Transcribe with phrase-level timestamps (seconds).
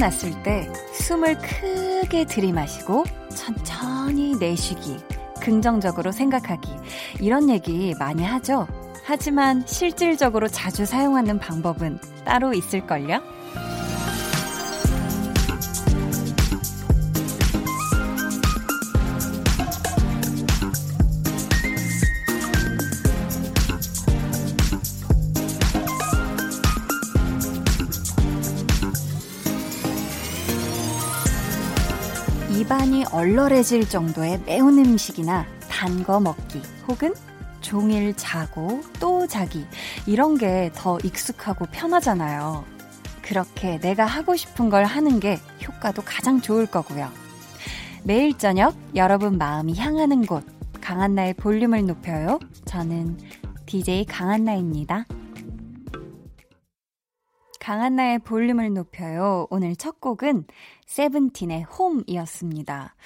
[0.00, 3.04] 났을 때 숨을 크게 들이마시고
[3.36, 4.96] 천천히 내쉬기,
[5.42, 6.70] 긍정적으로 생각하기,
[7.20, 8.66] 이런 얘기 많이 하죠?
[9.04, 13.39] 하지만 실질적으로 자주 사용하는 방법은 따로 있을걸요?
[33.20, 37.12] 얼얼해질 정도의 매운 음식이나 단 거 먹기 혹은
[37.60, 39.66] 종일 자고 또 자기
[40.06, 42.64] 이런 게 더 익숙하고 편하잖아요.
[43.20, 47.10] 그렇게 내가 하고 싶은 걸 하는 게 효과도 가장 좋을 거고요.
[48.04, 50.42] 매일 저녁 여러분 마음이 향하는 곳
[50.80, 52.38] 강한나의 볼륨을 높여요.
[52.64, 53.18] 저는
[53.66, 55.04] DJ 강한나입니다.
[57.60, 59.46] 강한나의 볼륨을 높여요.
[59.50, 60.44] 오늘 첫 곡은
[60.90, 62.96] 세븐틴의 홈이었습니다.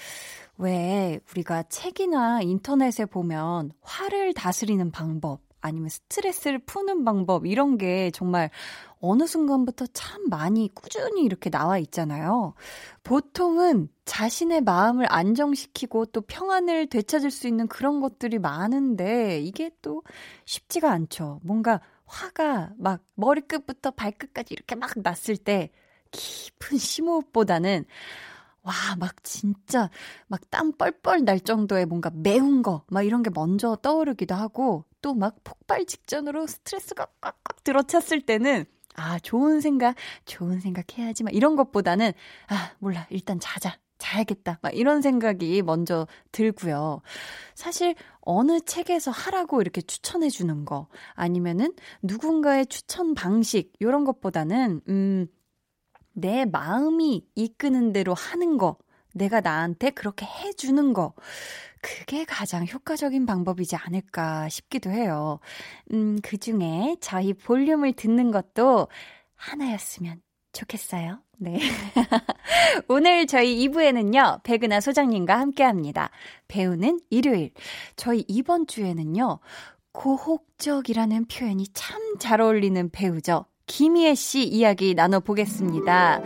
[0.57, 8.49] 왜 우리가 책이나 인터넷에 보면 화를 다스리는 방법, 아니면 스트레스를 푸는 방법, 이런 게 정말
[9.01, 12.55] 어느 순간부터 참 많이 꾸준히 이렇게 나와 있잖아요.
[13.03, 20.03] 보통은 자신의 마음을 안정시키고 또 평안을 되찾을 수 있는 그런 것들이 많은데 이게 또
[20.47, 21.41] 쉽지가 않죠.
[21.43, 25.71] 뭔가 화가 막 머리끝부터 발끝까지 이렇게 막 났을 때
[26.15, 27.85] 깊은 심호흡보다는
[28.63, 29.91] 와, 막 진짜
[30.29, 35.13] 막 땀 뻘뻘 날 정도의 뭔가 매운 거, 막 이런 게 먼저 떠오르기도 하고 또
[35.15, 38.65] 막 폭발 직전으로 스트레스가 꽉꽉 들어찼을 때는
[38.97, 41.25] 아, 좋은 생각, 좋은 생각 해야지.
[41.25, 42.13] 막 이런 것보다는,
[42.49, 43.07] 아, 몰라.
[43.11, 43.77] 일단 자자.
[43.99, 44.59] 자야겠다.
[44.63, 47.01] 막 이런 생각이 먼저 들고요.
[47.55, 51.73] 사실 어느 책에서 하라고 이렇게 추천해 주는 거 아니면은
[52.03, 55.27] 누군가의 추천 방식 요런 것보다는 음,
[56.15, 58.77] 내 마음이 이끄는 대로 하는 거
[59.13, 61.15] 내가 나한테 그렇게 해 주는 거
[61.83, 65.39] 그게 가장 효과적인 방법이지 않을까 싶기도 해요.
[65.93, 68.89] 음, 그 중에 저희 볼륨을 듣는 것도
[69.37, 71.21] 하나였으면 좋겠어요.
[71.39, 71.59] 네.
[72.89, 76.11] 오늘 저희 2부에는요, 백은하 소장님과 함께 합니다.
[76.49, 77.51] 배우는 일요일.
[77.97, 79.41] 저희 이번 주에는요,
[79.93, 83.47] 고혹적이라는 표현이 참 잘 어울리는 배우죠.
[83.67, 86.23] 김희애 씨 이야기 나눠보겠습니다.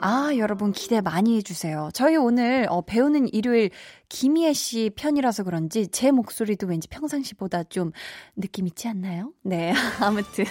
[0.00, 1.88] 아, 여러분 기대 많이 해주세요.
[1.94, 3.70] 저희 오늘 어, 배우는 일요일
[4.10, 7.92] 김희애 씨 편이라서 그런지 제 목소리도 왠지 평상시보다 좀
[8.36, 9.32] 느낌 있지 않나요?
[9.42, 10.44] 네, 아무튼.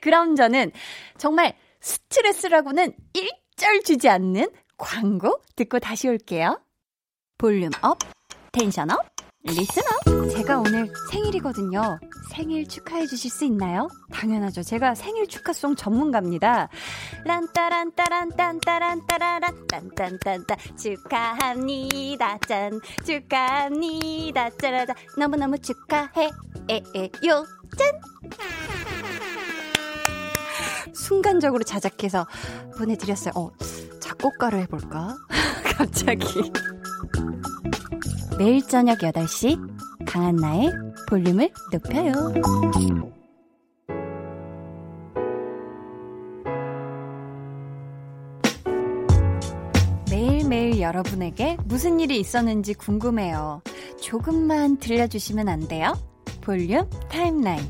[0.00, 0.72] 그럼 저는
[1.16, 6.60] 정말 스트레스라고는 일절 주지 않는 광고 듣고 다시 올게요.
[7.38, 7.98] 볼륨 up,
[8.50, 9.11] tension up,
[9.44, 10.30] up.
[10.30, 11.98] 제가 오늘 생일이거든요.
[12.30, 13.88] 생일 축하해 주실 수 있나요?
[14.12, 14.62] 당연하죠.
[14.62, 16.68] 제가 생일 축하송 전문가입니다.
[17.24, 22.38] 란따란따란딴따란따라란 딴딴딴따 축하합니다.
[22.46, 24.50] 짠 축하합니다.
[24.50, 26.30] 짜라자 너무너무 축하해
[26.68, 27.44] 에에요
[27.76, 28.00] 짠
[30.94, 32.28] 순간적으로 자작해서
[32.78, 33.32] 보내드렸어요.
[33.34, 33.50] 어,
[34.00, 35.16] 작곡가로 해볼까?
[35.76, 36.52] 갑자기.
[38.38, 40.72] 매일 저녁 8시 강한나의
[41.08, 42.12] 볼륨을 높여요.
[50.10, 53.62] 매일매일 여러분에게 무슨 일이 있었는지 궁금해요.
[54.00, 55.94] 조금만 들려주시면 안 돼요?
[56.40, 57.60] 볼륨 타임라인.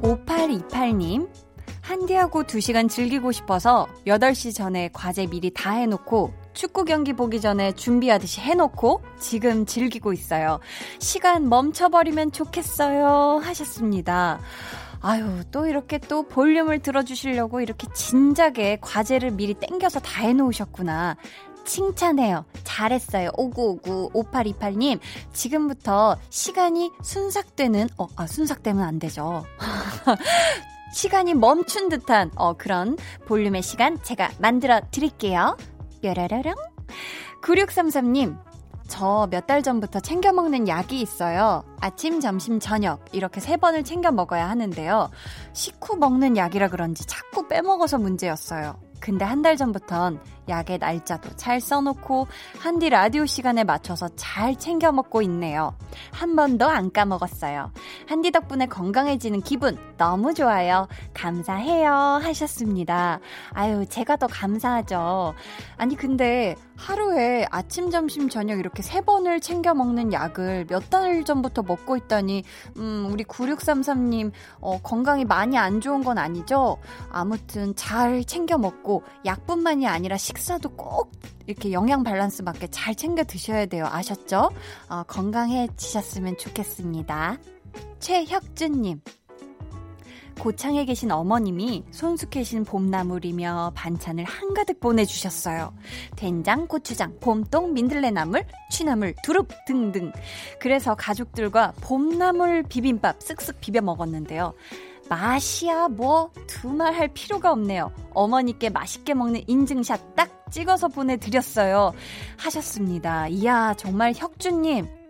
[0.00, 1.28] 5828님,
[1.90, 8.40] 한디하고 2시간 즐기고 싶어서 8시 전에 과제 미리 다 해놓고 축구 경기 보기 전에 준비하듯이
[8.40, 10.60] 해놓고 지금 즐기고 있어요.
[11.00, 13.40] 시간 멈춰버리면 좋겠어요.
[13.42, 14.38] 하셨습니다.
[15.00, 21.16] 아유, 또 이렇게 또 볼륨을 들어주시려고 이렇게 진작에 과제를 미리 땡겨서 다 해놓으셨구나.
[21.64, 22.44] 칭찬해요.
[22.62, 23.30] 잘했어요.
[23.36, 25.00] 5959 5828님.
[25.32, 29.44] 지금부터 시간이 순삭되는, 어, 아, 순삭되면 안 되죠.
[30.92, 32.96] 시간이 멈춘 듯한 어, 그런
[33.26, 35.56] 볼륨의 시간 제가 만들어 드릴게요.
[36.02, 36.54] 뾰라라랑.
[37.42, 38.36] 9633님,
[38.88, 41.62] 저 몇 달 전부터 챙겨 먹는 약이 있어요.
[41.80, 45.10] 아침, 점심, 저녁 이렇게 세 번을 챙겨 먹어야 하는데요.
[45.52, 48.78] 식후 먹는 약이라 그런지 자꾸 빼먹어서 문제였어요.
[48.98, 52.26] 근데 한 달 전부턴 약의 날짜도 잘 써놓고
[52.58, 55.74] 한디 라디오 시간에 맞춰서 잘 챙겨 먹고 있네요.
[56.12, 57.72] 한 번도 안 까먹었어요.
[58.06, 60.88] 한디 덕분에 건강해지는 기분 너무 좋아요.
[61.14, 61.92] 감사해요.
[62.22, 63.20] 하셨습니다.
[63.52, 65.34] 아유, 제가 더 감사하죠.
[65.76, 71.62] 아니, 근데 하루에 아침, 점심, 저녁 이렇게 세 번을 챙겨 먹는 약을 몇 달 전부터
[71.62, 72.42] 먹고 있다니,
[72.76, 76.78] 음, 우리 9633님, 어, 건강이 많이 안 좋은 건 아니죠?
[77.10, 81.12] 아무튼 잘 챙겨 먹고, 약뿐만이 아니라 식사도 꼭
[81.46, 83.86] 이렇게 영양 밸런스 맞게 잘 챙겨 드셔야 돼요.
[83.90, 84.50] 아셨죠?
[84.88, 87.38] 어, 건강해지셨으면 좋겠습니다.
[87.98, 89.00] 최혁준님.
[90.38, 95.74] 고창에 계신 어머님이 손수케신 봄나물이며 반찬을 한가득 보내주셨어요.
[96.16, 100.12] 된장, 고추장, 봄동, 민들레나물, 취나물, 두릅 등등.
[100.60, 104.54] 그래서 가족들과 봄나물 비빔밥 쓱쓱 비벼 먹었는데요.
[105.10, 107.92] 맛이야 뭐 두말 할 필요가 없네요.
[108.14, 111.92] 어머니께 맛있게 먹는 인증샷 딱 찍어서 보내드렸어요.
[112.36, 113.26] 하셨습니다.
[113.28, 115.00] 이야 정말 혁주님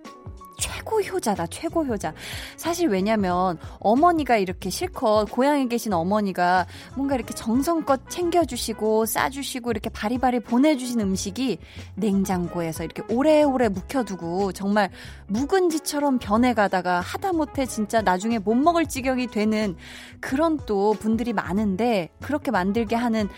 [0.61, 2.13] 최고 효자다, 최고 효자.
[2.57, 10.41] 사실 왜냐면 어머니가 이렇게 실컷 고향에 계신 어머니가 뭔가 이렇게 정성껏 챙겨주시고 싸주시고 이렇게 바리바리
[10.41, 11.59] 보내주신 음식이
[11.97, 14.91] 냉장고에서 이렇게 오래오래 묵혀두고 정말
[15.31, 19.77] 묵은지처럼 변해가다가 하다못해 진짜 나중에 못 먹을 지경이 되는
[20.21, 23.29] 그런 또 분들이 많은데 그렇게 만들게 하는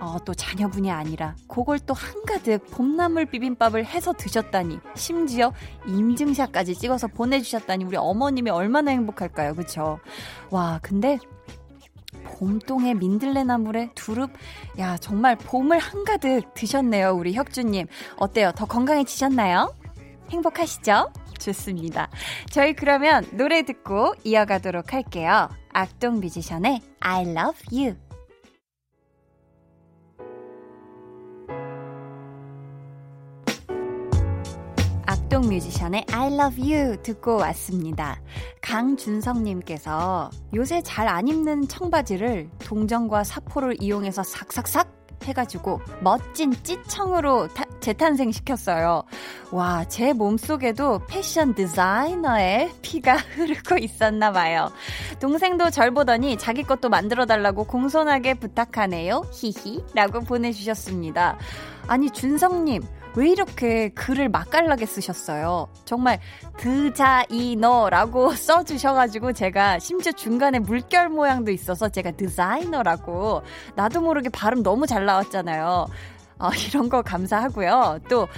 [0.00, 5.52] 어, 또 자녀분이 아니라 그걸 또 한가득 봄나물 비빔밥을 해서 드셨다니 심지어
[5.86, 9.54] 인증샷까지 찍어서 보내주셨다니 우리 어머님이 얼마나 행복할까요?
[9.54, 10.00] 그쵸?
[10.50, 11.18] 와 근데
[12.24, 14.30] 봄동에 민들레 나물에 두릅?
[14.78, 17.86] 야 정말 봄을 한가득 드셨네요 우리 혁주님.
[18.16, 18.52] 어때요?
[18.56, 19.72] 더 건강해지셨나요?
[20.32, 21.12] 행복하시죠?
[21.38, 22.08] 좋습니다.
[22.50, 25.48] 저희 그러면 노래 듣고 이어가도록 할게요.
[25.72, 27.96] 악동 뮤지션의 I love you.
[35.06, 38.20] 악동 뮤지션의 I love you 듣고 왔습니다.
[38.60, 49.02] 강준성님께서 요새 잘 안 입는 청바지를 동전과 사포를 이용해서 삭삭삭 해가지고 멋진 찌청으로 타, 재탄생시켰어요.
[49.50, 54.70] 와, 제 몸속에도 패션 디자이너의 피가 흐르고 있었나 봐요.
[55.20, 59.24] 동생도 절 보더니 자기 것도 만들어 달라고 공손하게 부탁하네요.
[59.32, 59.84] 히히.
[59.94, 61.38] 라고 보내주셨습니다.
[61.86, 62.82] 아니, 준성님.
[63.14, 65.68] 왜 이렇게 글을 맛깔나게 쓰셨어요?
[65.84, 66.18] 정말
[66.56, 73.42] 드자이너라고 써주셔가지고 제가 심지어 중간에 물결 모양도 있어서 제가 디자이너라고
[73.76, 75.86] 나도 모르게 발음 너무 잘 나왔잖아요.
[76.38, 78.00] 어, 이런 거 감사하고요.
[78.08, 78.28] 또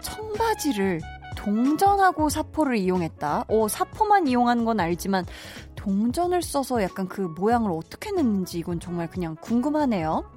[0.00, 1.00] 청바지를
[1.36, 3.44] 동전하고 사포를 이용했다.
[3.48, 5.26] 오, 사포만 이용하는 건 알지만
[5.76, 10.33] 동전을 써서 약간 그 모양을 어떻게 냈는지 이건 정말 그냥 궁금하네요.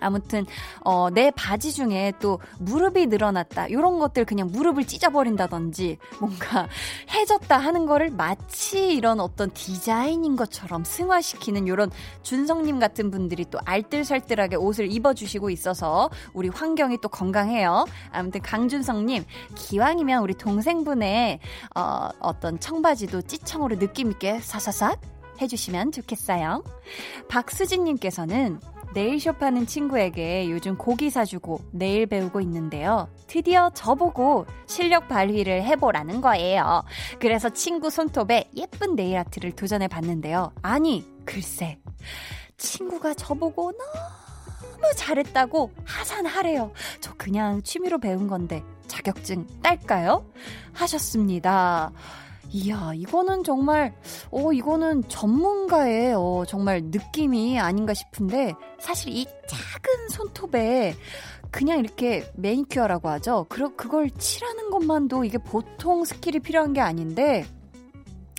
[0.00, 0.46] 아무튼
[0.80, 6.68] 어, 내 바지 중에 또 무릎이 늘어났다 이런 것들 그냥 무릎을 찢어버린다든지 뭔가
[7.10, 11.90] 해졌다 하는 거를 마치 이런 어떤 디자인인 것처럼 승화시키는 이런
[12.22, 17.86] 준성님 같은 분들이 또 알뜰살뜰하게 옷을 입어주시고 있어서 우리 환경이 또 건강해요.
[18.10, 21.40] 아무튼 강준성님 기왕이면 우리 동생분의
[21.74, 25.00] 어, 어떤 청바지도 찌청으로 느낌 있게 사사삭
[25.40, 26.64] 해주시면 좋겠어요.
[27.28, 28.60] 박수진님께서는
[28.96, 33.10] 네일숍 하는 친구에게 요즘 고기 사주고 네일 배우고 있는데요.
[33.26, 36.82] 드디어 저보고 실력 발휘를 해보라는 거예요.
[37.20, 40.50] 그래서 친구 손톱에 예쁜 네일 아트를 도전해 봤는데요.
[40.62, 41.78] 아니, 글쎄.
[42.56, 46.72] 친구가 저보고 너무 잘했다고 하산하래요.
[47.02, 50.24] 저 그냥 취미로 배운 건데 자격증 딸까요?
[50.72, 51.92] 하셨습니다.
[52.56, 53.94] 이야, 이거는 정말,
[54.30, 60.94] 어, 이거는 전문가의, 어, 정말 느낌이 아닌가 싶은데, 사실 이 작은 손톱에
[61.50, 63.44] 그냥 이렇게 매니큐어라고 하죠.
[63.50, 67.44] 그, 그걸 칠하는 것만도 이게 보통 skill이 필요한 게 아닌데,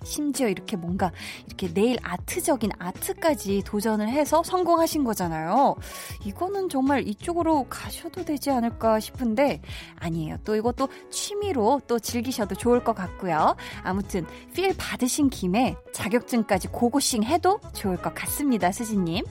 [0.04, 1.12] 심지어 이렇게 뭔가
[1.46, 5.76] 이렇게 네일 아트적인 아트까지 도전을 해서 성공하신 거잖아요.
[6.24, 9.60] 이거는 정말 이쪽으로 가셔도 되지 않을까 싶은데
[9.96, 10.36] 아니에요.
[10.44, 13.56] 또 이것도 취미로 또 즐기셔도 좋을 것 같고요.
[13.82, 18.72] 아무튼 필 받으신 김에 자격증까지 고고싱 해도 좋을 것 같습니다.
[18.72, 19.24] 수진님.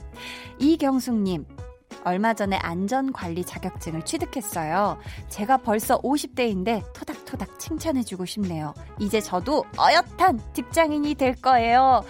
[0.58, 1.57] 이경숙님.
[2.04, 4.98] 얼마 전에 안전관리 자격증을 취득했어요.
[5.28, 8.74] 제가 벌써 50대인데 토닥토닥 칭찬해주고 싶네요.
[8.98, 12.02] 이제 저도 어엿한 직장인이 될 거예요.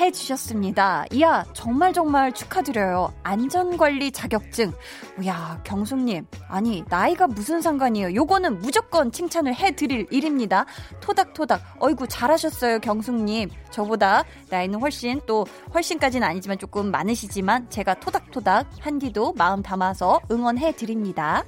[0.00, 1.04] 해주셨습니다.
[1.12, 3.12] 이야, 정말 정말 축하드려요.
[3.22, 4.72] 안전관리 자격증.
[5.22, 6.26] 이야, 경숙님.
[6.48, 8.14] 아니, 나이가 무슨 상관이에요.
[8.14, 10.66] 요거는 무조건 칭찬을 해드릴 일입니다.
[11.00, 11.76] 토닥토닥.
[11.78, 13.50] 어이구, 잘하셨어요, 경숙님.
[13.70, 21.44] 저보다 나이는 훨씬 또, 훨씬까지는 아니지만 조금 많으시지만 제가 토닥토닥 한디도 마음 담아서 응원해 드립니다.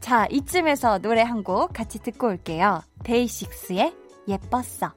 [0.00, 2.82] 자, 이쯤에서 노래 한 곡 같이 듣고 올게요.
[3.04, 3.94] 데이식스의
[4.28, 4.92] 예뻤어.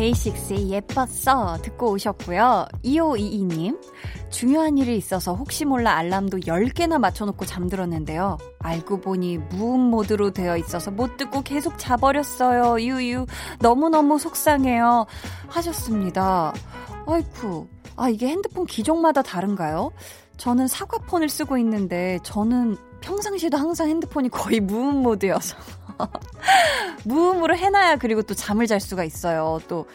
[0.00, 2.66] 데이식스의 예뻤어 듣고 오셨고요.
[2.82, 3.78] 2522님,
[4.30, 8.38] 중요한 일이 있어서 혹시 몰라 알람도 10개나 맞춰놓고 잠들었는데요.
[8.60, 12.80] 알고 보니 무음 모드로 되어 있어서 못 듣고 계속 자버렸어요.
[12.80, 13.26] 유유,
[13.60, 15.04] 너무너무 속상해요.
[15.48, 16.54] 하셨습니다.
[17.06, 19.92] 아이쿠, 아, 이게 핸드폰 기종마다 다른가요?
[20.38, 25.56] 저는 사과폰을 쓰고 있는데, 저는 평상시에도 항상 핸드폰이 거의 무음 모드여서.
[27.04, 29.60] 무음으로 해놔야 그리고 또 잠을 잘 수가 있어요.
[29.68, 29.86] 또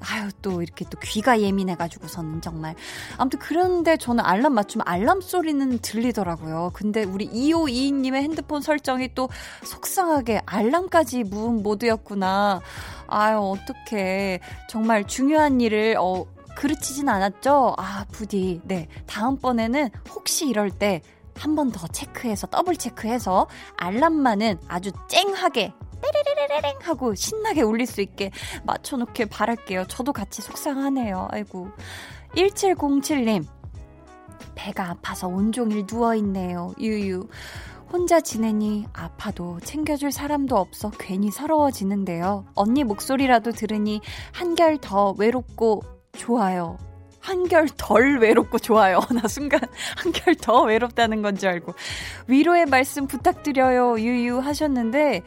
[0.00, 2.74] 아유 또 이렇게 또 귀가 예민해가지고서는 정말
[3.18, 6.70] 아무튼 그런데 저는 알람 맞추면 알람 소리는 들리더라고요.
[6.72, 9.28] 근데 우리 2522님의 핸드폰 설정이 또
[9.62, 12.60] 속상하게 알람까지 무음 모드였구나.
[13.08, 16.24] 아유 어떡해 정말 중요한 일을 어
[16.56, 17.74] 그르치진 않았죠?
[17.76, 21.02] 아 부디 네 다음번에는 혹시 이럴 때
[21.40, 28.30] 한 번 더 체크해서 더블 체크해서 알람만은 아주 쨍하게 떼레레레랭 하고 신나게 울릴 수 있게
[28.64, 29.86] 맞춰놓길 바랄게요.
[29.86, 31.28] 저도 같이 속상하네요.
[31.30, 31.68] 아이고.
[32.36, 33.46] 1707님.
[34.54, 36.74] 배가 아파서 온종일 누워있네요.
[36.78, 37.28] 유유.
[37.92, 42.46] 혼자 지내니 아파도 챙겨줄 사람도 없어 괜히 서러워지는데요.
[42.54, 44.00] 언니 목소리라도 들으니
[44.32, 45.82] 한결 더 외롭고
[46.12, 46.78] 좋아요.
[47.20, 49.00] 한결 덜 외롭고 좋아요.
[49.14, 49.60] 나 순간
[49.96, 51.74] 한결 더 외롭다는 건 줄 알고.
[52.26, 53.98] 위로의 말씀 부탁드려요.
[54.00, 55.22] 유유 하셨는데,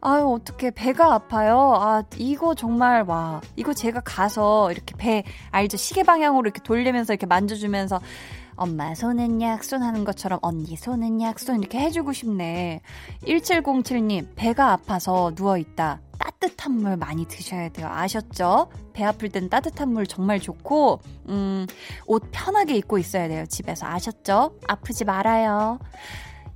[0.00, 1.74] 아유, 어떻게 배가 아파요?
[1.76, 3.40] 아, 이거 정말, 와.
[3.56, 5.76] 이거 제가 가서 이렇게 배, 알죠?
[5.76, 8.00] 시계 방향으로 이렇게 돌리면서 이렇게 만져주면서
[8.56, 12.80] 엄마 손은 약손 하는 것처럼 언니 손은 약손 이렇게 해주고 싶네.
[13.26, 16.00] 1707님, 배가 아파서 누워있다.
[16.18, 17.88] 따뜻한 물 많이 드셔야 돼요.
[17.90, 18.70] 아셨죠?
[18.92, 21.66] 배 아플 땐 따뜻한 물 정말 좋고, 음,
[22.06, 23.44] 옷 편하게 입고 있어야 돼요.
[23.46, 23.86] 집에서.
[23.86, 24.56] 아셨죠?
[24.68, 25.78] 아프지 말아요.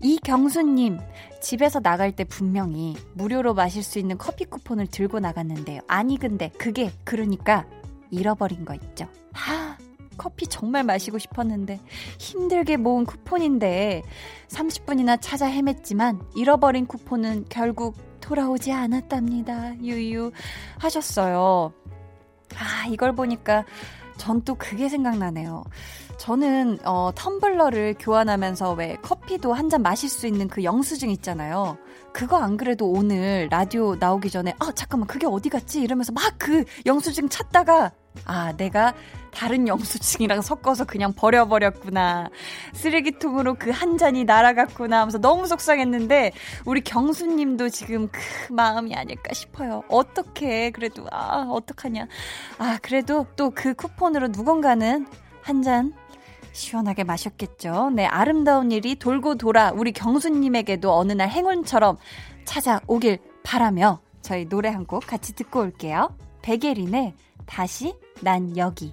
[0.00, 0.98] 이경수님,
[1.40, 5.80] 집에서 나갈 때 분명히 무료로 마실 수 있는 커피 쿠폰을 들고 나갔는데요.
[5.88, 7.66] 아니, 근데 그게, 그러니까
[8.10, 9.08] 잃어버린 거 있죠.
[9.32, 9.76] 하,
[10.18, 11.80] 커피 정말 마시고 싶었는데
[12.18, 14.02] 힘들게 모은 쿠폰인데
[14.48, 19.76] 30분이나 찾아 헤맸지만 잃어버린 쿠폰은 결국 돌아오지 않았답니다.
[19.82, 20.32] 유유
[20.78, 21.72] 하셨어요.
[22.56, 23.64] 아, 이걸 보니까
[24.18, 25.64] 전 또 그게 생각나네요.
[26.18, 31.76] 저는 어, 텀블러를 교환하면서 왜 커피도 한 잔 마실 수 있는 그 영수증 있잖아요.
[32.14, 35.80] 그거 안 그래도 오늘 라디오 나오기 전에 아 잠깐만 그게 어디 갔지?
[35.82, 37.92] 이러면서 막 그 영수증 찾다가
[38.24, 38.94] 아 내가
[39.30, 42.30] 다른 영수증이랑 섞어서 그냥 버려버렸구나.
[42.72, 46.32] 쓰레기통으로 그 한 잔이 날아갔구나 하면서 너무 속상했는데
[46.64, 49.82] 우리 경수님도 지금 그 마음이 아닐까 싶어요.
[49.88, 52.06] 어떻게 그래도 아 어떡하냐.
[52.58, 55.06] 아 그래도 또 그 쿠폰으로 누군가는
[55.42, 55.92] 한 잔
[56.58, 57.90] 시원하게 마셨겠죠.
[57.94, 61.96] 네, 아름다운 일이 돌고 돌아 우리 경수님에게도 어느 날 행운처럼
[62.44, 66.14] 찾아오길 바라며 저희 노래 한 곡 같이 듣고 올게요.
[66.42, 67.14] 백예린의
[67.46, 68.92] 다시 난 여기.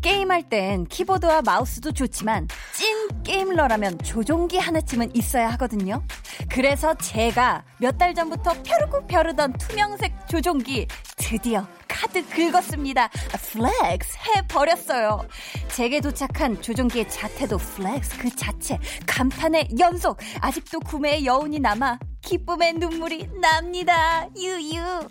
[0.00, 6.02] 게임할 땐 키보드와 마우스도 좋지만 찐 게임러라면 조종기 하나쯤은 있어야 하거든요.
[6.48, 13.08] 그래서 제가 몇 달 전부터 벼르고 벼르던 투명색 조종기 드디어 카드 긁었습니다.
[13.08, 15.26] flex 해버렸어요.
[15.74, 18.78] 제게 도착한 조종기의 자태도 flex 그 자체.
[19.06, 20.18] 감탄의 연속.
[20.40, 24.28] 아직도 구매의 여운이 남아 기쁨의 눈물이 납니다.
[24.36, 25.08] 유유.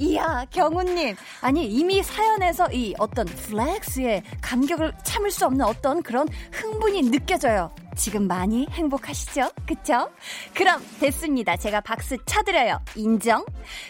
[0.00, 1.14] 이야, 경훈님.
[1.42, 7.70] 아니, 이미 사연에서 이 어떤 flex의 감격을 참을 수 없는 어떤 그런 흥분이 느껴져요.
[7.96, 9.50] 지금 많이 행복하시죠?
[9.66, 10.10] 그쵸?
[10.54, 11.56] 그럼 됐습니다.
[11.56, 12.80] 제가 박수 쳐드려요.
[12.94, 13.44] 인정?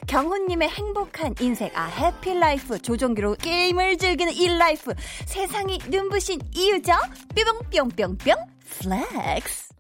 [0.07, 4.95] 경훈님의 행복한 인생, 아, happy life 조종기로 게임을 즐기는 real life
[5.27, 6.93] 세상이 눈부신 이유죠?
[7.71, 8.35] 뿅뿅뿅뿅
[8.81, 9.75] flex.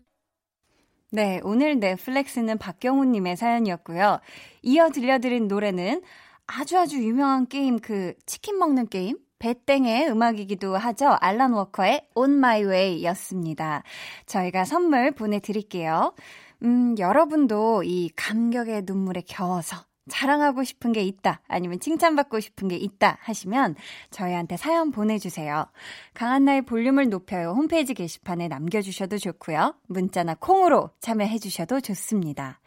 [1.12, 4.21] 네, 오늘 내 flex는 박경훈님의 사연이었고요.
[4.62, 6.02] 이어 들려드린 노래는
[6.47, 9.16] 아주 아주 유명한 게임, 그 치킨 먹는 게임?
[9.38, 11.16] 배땡의 음악이기도 하죠.
[11.21, 13.83] 알란 워커의 On My Way 였습니다.
[14.26, 16.14] 저희가 선물 보내드릴게요.
[16.62, 19.76] 음, 여러분도 이 감격의 눈물에 겨워서
[20.09, 23.75] 자랑하고 싶은 게 있다, 아니면 칭찬받고 싶은 게 있다 하시면
[24.11, 25.66] 저희한테 사연 보내주세요.
[26.14, 27.50] 강한나의 볼륨을 높여요.
[27.50, 29.75] 홈페이지 게시판에 남겨주셔도 좋고요.
[29.88, 32.61] 문자나 콩으로 참여해주셔도 좋습니다.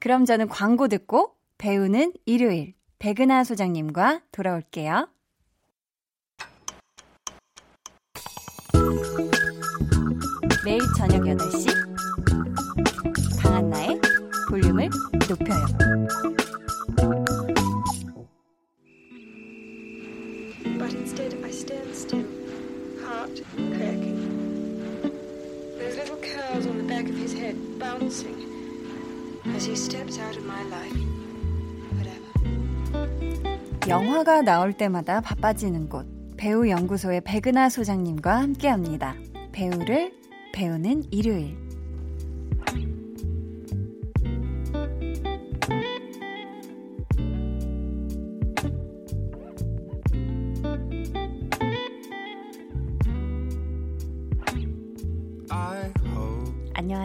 [0.00, 5.08] 그럼 저는 광고 듣고 배우는 일요일 백은하 소장님과 돌아올게요.
[10.66, 11.68] 매일 저녁 8시
[13.40, 14.00] 강한나의
[14.48, 14.90] 볼륨을
[15.28, 15.64] 높여요.
[20.76, 22.26] But instead I stand still,
[23.00, 24.18] heart cracking.
[25.78, 28.34] Those little curls on the back of his head bouncing
[29.54, 30.98] as he steps out of my life.
[31.94, 32.26] Whatever.
[33.86, 36.08] 영화가 나올 때마다 바빠지는 곳.
[36.36, 39.14] 배우 연구소의 백은하 소장님과 함께 합니다.
[39.52, 40.25] 배우를
[40.56, 41.65] 배우는 일요일.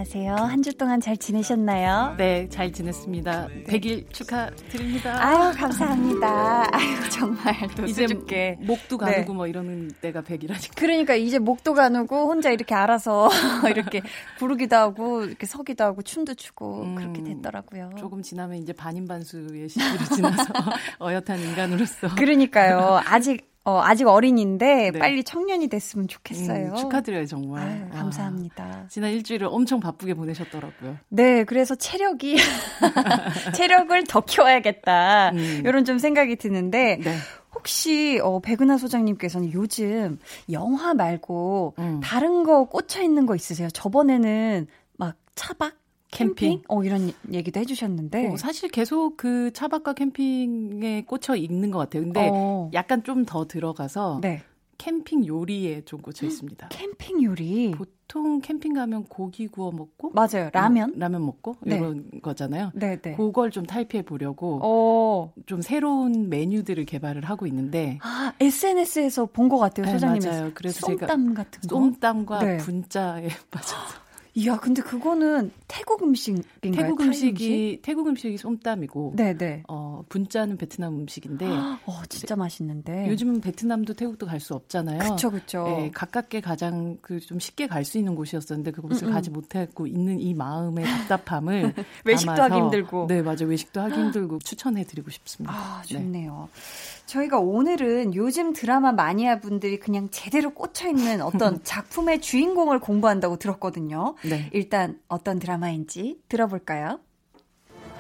[0.02, 0.34] 안녕하세요.
[0.34, 2.16] 한 주 동안 잘 지내셨나요?
[2.18, 3.48] 네, 잘 지냈습니다.
[3.50, 3.64] 네.
[3.66, 5.24] 100일 축하드립니다.
[5.24, 6.76] 아유, 감사합니다.
[6.76, 7.54] 아유, 정말
[7.88, 8.58] 이제 수줍게.
[8.62, 9.38] 목도 가누고 네.
[9.38, 10.72] 뭐 이러는 때가 100이라니까.
[10.76, 13.30] 그러니까 이제 목도 가누고 혼자 이렇게 알아서
[13.70, 14.02] 이렇게
[14.40, 17.92] 부르기도 하고 이렇게 서기도 하고 춤도 추고 음, 그렇게 됐더라고요.
[18.00, 20.46] 조금 지나면 이제 반인반수의 시기를 지나서
[21.00, 22.16] 어엿한 인간으로서.
[22.16, 23.02] 그러니까요.
[23.06, 25.00] 아직 어, 아직 어린인데 네.
[25.00, 26.72] 빨리 청년이 됐으면 좋겠어요.
[26.72, 27.68] 음, 축하드려요, 정말.
[27.68, 28.64] 아유, 감사합니다.
[28.64, 30.98] 와, 지난 일주일을 엄청 바쁘게 보내셨더라고요.
[31.10, 32.38] 네, 그래서 체력이
[33.54, 35.32] 체력을 더 키워야겠다.
[35.34, 35.64] 음.
[35.64, 37.16] 이런 좀 생각이 드는데 네.
[37.54, 40.18] 혹시 어 백은하 소장님께서는 요즘
[40.52, 42.00] 영화 말고 음.
[42.02, 43.70] 다른 거 꽂혀 있는 거 있으세요?
[43.70, 44.66] 저번에는
[44.98, 45.74] 막 차박
[46.12, 46.64] 캠핑?
[46.68, 48.28] 어, 이런 얘기도 해주셨는데.
[48.30, 52.04] 어, 사실 계속 그 차박과 캠핑에 꽂혀 있는 것 같아요.
[52.04, 52.70] 근데 어.
[52.74, 54.42] 약간 좀 더 들어가서 네.
[54.78, 56.70] 캠핑 요리에 좀 꽂혀 있습니다.
[56.70, 57.70] 캠핑 요리?
[57.72, 60.10] 보통 캠핑 가면 고기 구워 먹고.
[60.10, 60.50] 맞아요.
[60.54, 60.90] 라면?
[60.90, 61.56] 어, 라면 먹고.
[61.62, 61.78] 네.
[61.78, 62.72] 이런 거잖아요.
[62.74, 63.02] 네네.
[63.02, 63.16] 네.
[63.16, 64.60] 그걸 좀 탈피해 보려고.
[64.64, 65.34] 어.
[65.46, 68.00] 좀 새로운 메뉴들을 개발을 하고 있는데.
[68.02, 70.22] 아, SNS에서 본 것 같아요, 소장님.
[70.22, 70.52] 네, 맞아요.
[70.56, 71.44] 그래서 쏨땀 제가.
[71.44, 71.76] 같은 거.
[71.76, 72.58] 쏨땀과 네.
[72.58, 74.02] 분짜에 빠져서.
[74.34, 76.72] 이야, 근데 그거는 태국 음식인가요?
[76.72, 77.82] 태국 음식이 음식?
[77.82, 79.64] 태국 음식이 솜땀이고, 네네.
[79.68, 83.10] 어 분짜는 베트남 음식인데, 어 진짜 맛있는데.
[83.10, 85.00] 요즘은 베트남도 태국도 갈 수 없잖아요.
[85.00, 85.64] 그렇죠, 그렇죠.
[85.66, 89.14] 네, 가깝게 가장 그 좀 쉽게 갈 수 있는 곳이었었는데 그곳을 음음.
[89.14, 91.74] 가지 못했고 있는 이 마음의 답답함을
[92.06, 95.54] 외식도 담아서, 하기 힘들고, 네 맞아 외식도 하기 힘들고 추천해드리고 싶습니다.
[95.54, 96.48] 아 좋네요.
[96.54, 96.62] 네.
[97.06, 104.16] 저희가 오늘은 요즘 드라마 마니아 분들이 그냥 제대로 꽂혀 있는 어떤 작품의 주인공을 공부한다고 들었거든요.
[104.24, 104.50] 네.
[104.54, 107.00] 일단 어떤 드라마인지 들어볼까요?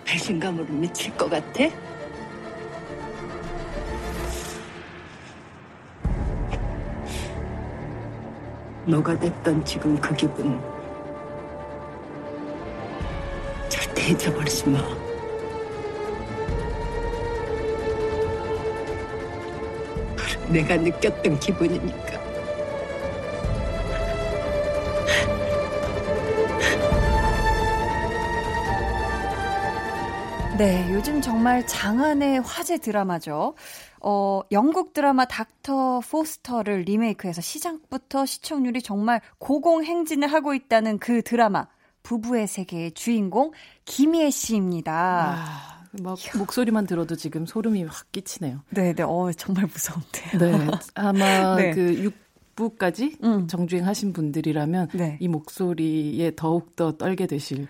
[0.05, 1.63] 배신감으로 미칠 것 같아?
[8.85, 10.59] 뭐가 됐던 지금 그 기분
[13.69, 14.79] 절대 잊어버리지 마.
[20.51, 22.10] 내가 느꼈던 기분이니까.
[30.61, 33.55] 네, 요즘 정말 장안의 화제 드라마죠.
[33.99, 41.65] 어, 영국 드라마 닥터 포스터를 리메이크해서 시작부터 시청률이 정말 고공행진을 하고 있다는 그 드라마.
[42.03, 43.53] 부부의 세계의 주인공
[43.85, 45.35] 김희애 씨입니다.
[45.35, 48.61] 아, 막 목소리만 들어도 지금 소름이 확 끼치네요.
[48.69, 49.01] 네, 네.
[49.01, 50.57] 어, 정말 무서운데요.
[50.59, 50.67] 네.
[50.93, 51.71] 아마 네.
[51.71, 52.13] 그
[52.55, 53.47] 6부까지 음.
[53.47, 55.17] 정주행 하신 분들이라면 네.
[55.19, 57.67] 이 목소리에 더욱 더 떨게 되실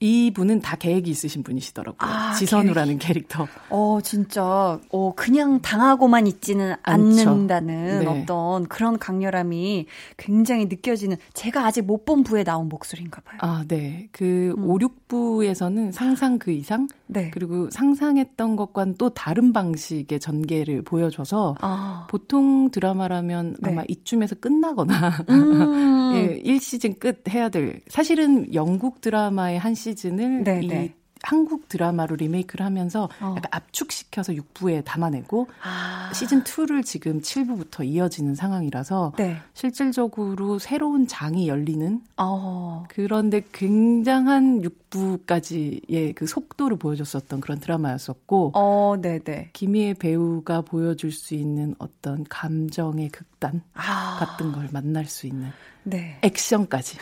[0.00, 2.10] 이분은 다 계획이 있으신 분이시더라고요.
[2.10, 3.10] 아, 지선우라는 계획.
[3.10, 3.46] 캐릭터.
[3.68, 8.06] 어, 진짜, 어, 그냥 당하고만 있지는 않는다는 네.
[8.06, 9.86] 어떤 그런 강렬함이
[10.16, 13.38] 굉장히 느껴지는, 제가 아직 못 본 부에 나온 목소리인가 봐요.
[13.42, 14.08] 아, 네.
[14.10, 14.64] 그 음.
[14.70, 17.30] 5, 6부에서는 상상 그 이상, 네.
[17.30, 22.06] 그리고 상상했던 것과는 또 다른 방식의 전개를 보여줘서, 아.
[22.08, 23.70] 보통 드라마라면 네.
[23.70, 26.12] 아마 이쯤에서 끝나거나, 음.
[26.16, 30.94] 예, 1시즌 끝 해야 될, 사실은 영국 드라마의 한 시즌 시즌을 네, 이, 네.
[31.22, 33.34] 한국 드라마로 리메이크를 하면서 어.
[33.36, 36.10] 약간 압축시켜서 6부에 담아내고 아.
[36.14, 39.36] 시즌 2를 지금 7부부터 이어지는 상황이라서 네.
[39.52, 42.84] 실질적으로 새로운 장이 열리는 어.
[42.88, 49.50] 그런데 굉장한 6부까지의 그 속도를 보여줬었던 그런 드라마였었고 어, 네네.
[49.52, 54.16] 김희애 배우가 보여줄 수 있는 어떤 감정의 극단 아.
[54.18, 55.50] 같은 걸 만날 수 있는
[55.82, 56.18] 네.
[56.22, 56.96] 액션까지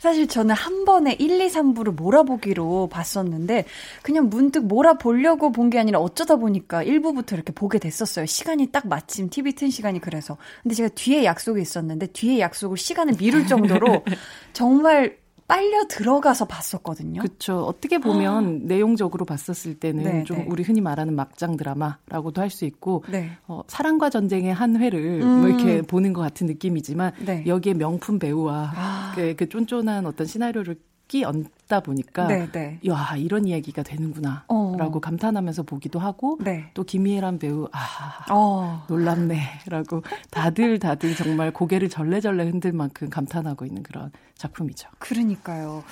[0.00, 3.64] 사실 저는 한 번에 1, 2, 3부를 몰아보기로 봤었는데
[4.02, 8.26] 그냥 문득 몰아보려고 본 게 아니라 어쩌다 보니까 1부부터 이렇게 보게 됐었어요.
[8.26, 10.36] 시간이 딱 마침 TV 튼 시간이 그래서.
[10.64, 14.02] 근데 제가 뒤에 약속이 있었는데 뒤에 약속을 시간을 미룰 정도로
[14.52, 15.19] 정말
[15.50, 17.22] 빨려 들어가서 봤었거든요.
[17.22, 17.64] 그렇죠.
[17.64, 18.66] 어떻게 보면 아.
[18.66, 20.46] 내용적으로 봤었을 때는 네, 좀 네.
[20.48, 23.30] 우리 흔히 말하는 막장 드라마라고도 할 수 있고 네.
[23.46, 25.40] 어, 사랑과 전쟁의 한 회를 음.
[25.40, 27.44] 뭐 이렇게 보는 것 같은 느낌이지만 네.
[27.46, 29.12] 여기에 명품 배우와 아.
[29.14, 30.76] 그, 그 쫀쫀한 어떤 시나리오를
[31.08, 32.80] 끼 얹 다 보니까 네, 네.
[32.88, 35.00] 야 이런 이야기가 되는구나라고 어.
[35.00, 36.68] 감탄하면서 보기도 하고 네.
[36.74, 38.84] 또 김희애란 배우 아 어.
[38.88, 44.88] 놀랍네라고 다들 다들 정말 고개를 절레절레 흔들 만큼 감탄하고 있는 그런 작품이죠.
[44.98, 45.84] 그러니까요.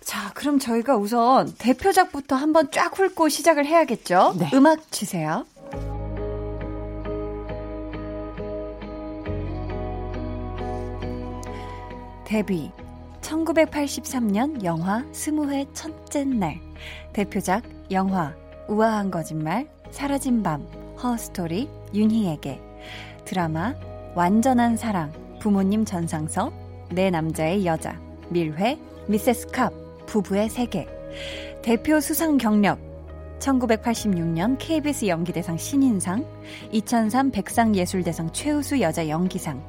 [0.00, 4.34] 자, 그럼 저희가 우선 대표작부터 한번 쫙 훑고 시작을 해야겠죠?
[4.38, 4.50] 네.
[4.54, 5.44] 음악 주세요.
[12.24, 12.72] 데뷔
[13.28, 16.58] 1983년 영화 스무회 첫째 날.
[17.12, 18.34] 대표작 영화
[18.68, 20.62] 우아한 거짓말 사라진 밤
[21.02, 22.60] 허스토리 윤희에게.
[23.26, 23.74] 드라마
[24.14, 26.52] 완전한 사랑 부모님 전상서
[26.90, 29.72] 내 남자의 여자 밀회 미세스 캅
[30.06, 30.86] 부부의 세계.
[31.62, 32.78] 대표 수상 경력
[33.38, 36.24] 1986년 KBS 연기대상 신인상,
[36.72, 39.62] 2003 백상예술대상 최우수 여자 연기상,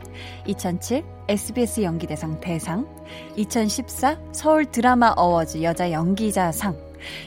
[0.46, 2.88] 2007 SBS 연기대상 대상,
[3.36, 6.76] 2014 서울 드라마 어워즈 여자 연기자상,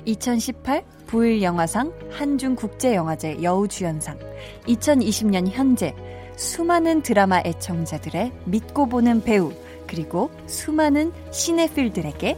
[0.04, 4.18] 2018 부일 영화상 한중 국제영화제 여우주연상,
[4.66, 5.94] 2020년 현재
[6.36, 9.52] 수많은 드라마 애청자들의 믿고 보는 배우,
[9.86, 12.36] 그리고 수많은 시네필들에게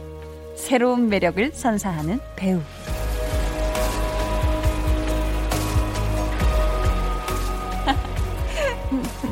[0.55, 2.59] 새로운 매력을 선사하는 배우.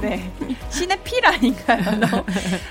[0.03, 0.29] 네.
[0.69, 1.99] 신의 필 아닌가요?
[1.99, 2.25] 너,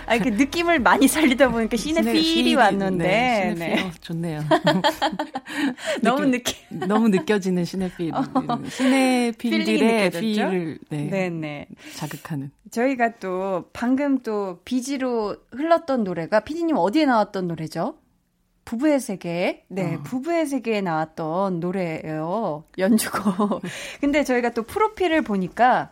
[0.07, 3.05] 아, 그 느낌을 많이 살리다 보니까 신의, 신의 필이 왔는데.
[3.05, 3.91] 네, 네.
[4.03, 4.43] 좋네요.
[6.03, 8.13] 너무 느끼 너무 느껴지는 신의 필.
[8.15, 8.23] 어.
[8.69, 11.67] 신의 필들의 필을 네, 네, 네.
[11.97, 12.51] 자극하는.
[12.71, 17.97] 저희가 또 방금 또 비지로 흘렀던 노래가 피디님 어디에 나왔던 노래죠?
[18.65, 20.03] 부부의 세계, 네, 어.
[20.03, 22.65] 부부의 세계에 나왔던 노래예요.
[22.79, 23.63] 연주곡.
[24.01, 25.91] 근데 저희가 또 프로필을 보니까,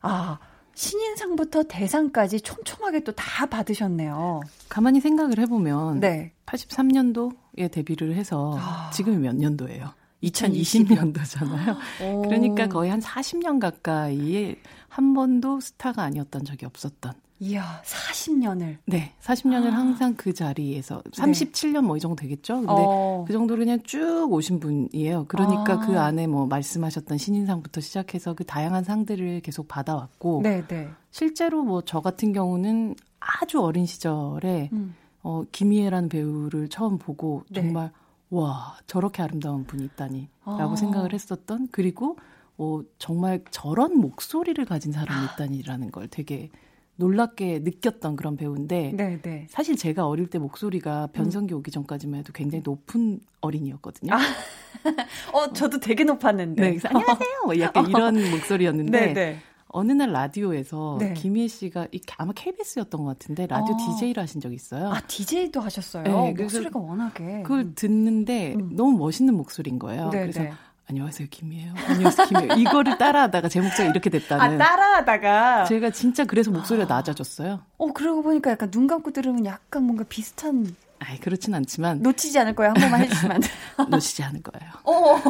[0.00, 0.38] 아,
[0.76, 4.42] 신인상부터 대상까지 촘촘하게 또 다 받으셨네요.
[4.68, 6.32] 가만히 생각을 해보면 네.
[6.44, 8.90] 83년도에 데뷔를 해서 아.
[8.92, 9.92] 지금이 몇 년도예요?
[10.22, 11.76] 2020년도잖아요.
[12.24, 14.56] 그러니까 거의 한 40년 가까이에
[14.88, 18.78] 한 번도 스타가 아니었던 적이 없었던 이야, 40년을.
[18.86, 19.76] 네, 40년을 아.
[19.76, 21.80] 항상 그 자리에서 37년 네.
[21.80, 22.56] 뭐이 정도 되겠죠?
[22.56, 23.24] 근데 어.
[23.26, 25.26] 그 정도로 그냥 쭉 오신 분이에요.
[25.28, 25.80] 그러니까 아.
[25.80, 30.88] 그 안에 뭐 말씀하셨던 신인상부터 시작해서 그 다양한 상들을 계속 받아왔고 네, 네.
[31.10, 34.94] 실제로 뭐 저 같은 경우는 아주 어린 시절에 음.
[35.22, 37.60] 어 김희애라는 배우를 처음 보고 네.
[37.60, 37.90] 정말
[38.30, 40.76] 와, 저렇게 아름다운 분이 있다니라고 아.
[40.76, 42.16] 생각을 했었던 그리고
[42.58, 46.50] 어 정말 저런 목소리를 가진 사람이 있다니라는 걸 되게
[46.96, 49.46] 놀랍게 느꼈던 그런 배우인데 네, 네.
[49.50, 54.14] 사실 제가 어릴 때 목소리가 변성기 오기 전까지만 해도 굉장히 높은 어린이였거든요.
[54.14, 54.18] 아,
[55.32, 56.70] 어, 저도 되게 높았는데.
[56.70, 57.28] 네, 안녕하세요.
[57.44, 59.38] 뭐 약간 이런 목소리였는데 네, 네.
[59.68, 61.12] 어느 날 라디오에서 네.
[61.12, 63.78] 김희애 씨가 아마 KBS였던 것 같은데 라디오 어.
[63.78, 64.88] DJ를 하신 적이 있어요.
[64.88, 66.04] 아 DJ도 하셨어요.
[66.04, 67.72] 네, 목소리가 워낙에 그걸 음.
[67.74, 68.70] 듣는데 음.
[68.74, 70.08] 너무 멋있는 목소리인 거예요.
[70.10, 70.44] 네, 그래서
[70.88, 71.72] 안녕하세요, 김이에요.
[71.88, 72.52] 안녕하세요, 김이에요.
[72.58, 74.54] 이거를 따라하다가 제 목소리가 이렇게 됐다는.
[74.54, 75.64] 아, 따라하다가?
[75.64, 76.98] 제가 진짜 그래서 목소리가 아.
[76.98, 77.60] 낮아졌어요.
[77.78, 80.74] 어, 그러고 보니까 약간 눈 감고 들으면 약간 뭔가 비슷한.
[81.00, 82.02] 아이, 그렇진 않지만.
[82.02, 82.70] 놓치지 않을 거예요.
[82.70, 83.86] 한 번만 해주시면 안 돼요.
[83.88, 84.72] 놓치지 않을 거예요.
[84.84, 85.20] 어,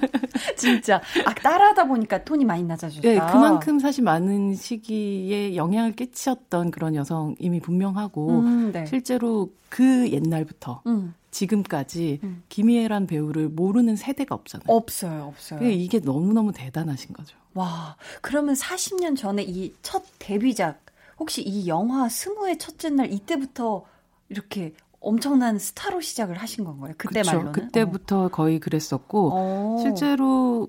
[0.56, 1.00] 진짜.
[1.24, 3.00] 아, 따라하다 보니까 톤이 많이 낮아졌다.
[3.08, 8.84] 네, 그만큼 사실 많은 시기에 영향을 끼쳤던 그런 여성 이미 분명하고, 음, 네.
[8.84, 10.82] 실제로 그 옛날부터.
[10.86, 11.14] 음.
[11.40, 12.42] 지금까지 음.
[12.48, 14.64] 김희애란 배우를 모르는 세대가 없잖아요.
[14.68, 15.68] 없어요, 없어요.
[15.70, 17.36] 이게 너무너무 대단하신 거죠.
[17.54, 20.80] 와, 그러면 40년 전에 이 첫 데뷔작,
[21.18, 23.84] 혹시 이 영화 스무의 첫째 날 이때부터
[24.28, 24.74] 이렇게
[25.06, 26.92] 엄청난 스타로 시작을 하신 건가요?
[26.98, 27.52] 그때 그쵸, 말로는?
[27.52, 28.28] 그때부터 어.
[28.28, 29.78] 거의 그랬었고 오.
[29.80, 30.68] 실제로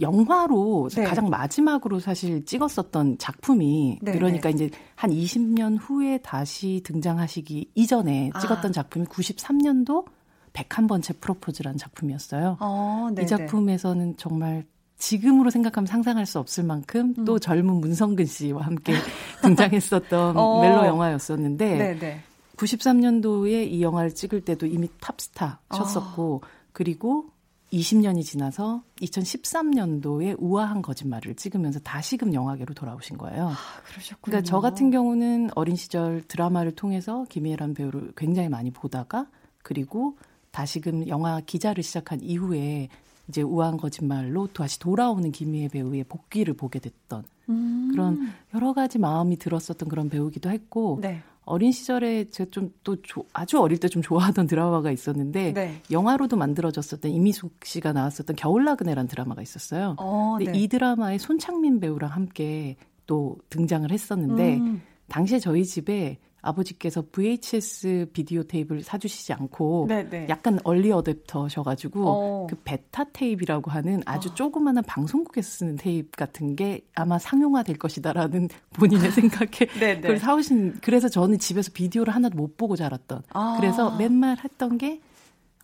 [0.00, 1.04] 영화로 네.
[1.04, 4.54] 가장 마지막으로 사실 찍었었던 작품이 네, 그러니까 네.
[4.54, 8.40] 이제 한 20년 후에 다시 등장하시기 이전에 아.
[8.40, 8.72] 찍었던 아.
[8.72, 10.06] 작품이 93년도
[10.52, 12.56] 101번째 프로포즈라는 작품이었어요.
[12.60, 14.64] 어, 이 작품에서는 정말
[14.98, 17.24] 지금으로 생각하면 상상할 수 없을 만큼 음.
[17.24, 18.92] 또 젊은 문성근 씨와 함께
[19.42, 20.60] 등장했었던 어.
[20.60, 22.20] 멜로 영화였었는데 네네.
[22.56, 26.48] 93년도에 이 영화를 찍을 때도 이미 탑스타 쳤었고 어.
[26.72, 27.26] 그리고
[27.72, 33.48] 20년이 지나서 2013년도에 우아한 거짓말을 찍으면서 다시금 영화계로 돌아오신 거예요.
[33.48, 34.18] 아, 그러셨군요.
[34.20, 39.26] 그러니까 저 같은 경우는 어린 시절 드라마를 통해서 김희애란 배우를 굉장히 많이 보다가
[39.62, 40.16] 그리고
[40.50, 42.88] 다시금 영화 기자를 시작한 이후에
[43.28, 47.88] 이제 우아한 거짓말로 다시 돌아오는 김희애 배우의 복귀를 보게 됐던 음.
[47.90, 51.22] 그런 여러 가지 마음이 들었었던 그런 배우기도 했고 네.
[51.44, 52.96] 어린 시절에 제가 좀 또
[53.32, 55.82] 아주 어릴 때 좀 좋아하던 드라마가 있었는데 네.
[55.90, 59.96] 영화로도 만들어졌었던 이미숙 씨가 나왔었던 겨울나그네라는 드라마가 있었어요.
[59.98, 60.58] 어, 근데 네.
[60.58, 62.76] 이 드라마에 손창민 배우랑 함께
[63.06, 64.82] 또 등장을 했었는데 음.
[65.08, 70.10] 당시에 저희 집에 아버지께서 VHS 비디오 테이프를 사주시지 않고 네네.
[70.10, 70.26] 네.
[70.28, 72.46] 약간 얼리 어댑터셔가지고 어.
[72.50, 74.34] 그 베타 테이프라고 하는 아주 어.
[74.34, 80.00] 조그마한 방송국에서 쓰는 테이프 같은 게 아마 상용화 될 것이다라는 본인의 생각에 네, 네.
[80.00, 83.56] 그걸 사오신 그래서 저는 집에서 비디오를 하나도 못 보고 자랐던 아.
[83.60, 85.00] 그래서 맨날 했던 게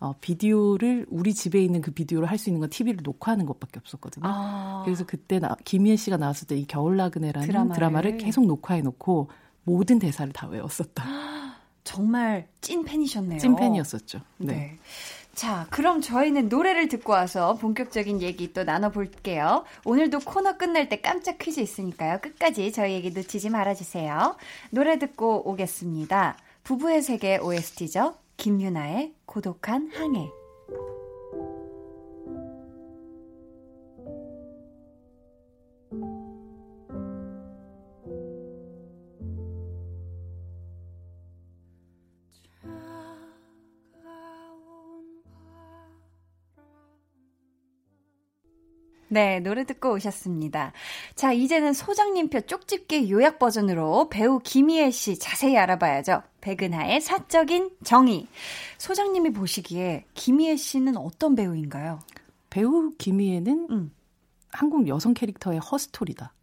[0.01, 4.23] 어, 비디오를 우리 집에 있는 그 비디오를 할 수 있는 건 TV를 녹화하는 것밖에 없었거든요.
[4.25, 4.83] 아.
[4.85, 7.75] 그래서 그때 나, 김희애 씨가 나왔을 때 이 겨울 나그네라는 드라마를.
[7.75, 9.29] 드라마를 계속 녹화해 놓고
[9.69, 11.03] 모든 대사를 다 외웠었다.
[11.83, 13.39] 정말 찐 팬이셨네요.
[13.39, 14.19] 찐 팬이었었죠.
[14.37, 14.53] 네.
[14.53, 14.79] 네.
[15.33, 19.63] 자, 그럼 저희는 노래를 듣고 와서 본격적인 얘기 또 나눠볼게요.
[19.85, 22.19] 오늘도 코너 끝날 때 깜짝 퀴즈 있으니까요.
[22.19, 24.35] 끝까지 저희 얘기 놓치지 말아주세요.
[24.71, 26.37] 노래 듣고 오겠습니다.
[26.63, 28.15] 부부의 세계 OST죠.
[28.35, 30.38] 김유나의 고독한 항해.
[49.09, 50.71] 네, 노래 듣고 오셨습니다.
[51.15, 56.21] 자, 이제는 소장님표 쪽집게 요약 버전으로 배우 김희애 씨 자세히 알아봐야죠.
[56.41, 58.27] 백은하의 사적인 정의.
[58.77, 61.99] 소장님이 보시기에 김희애 씨는 어떤 배우인가요?
[62.49, 63.91] 배우 김희애는 음.
[64.51, 66.33] 한국 여성 캐릭터의 herstory다.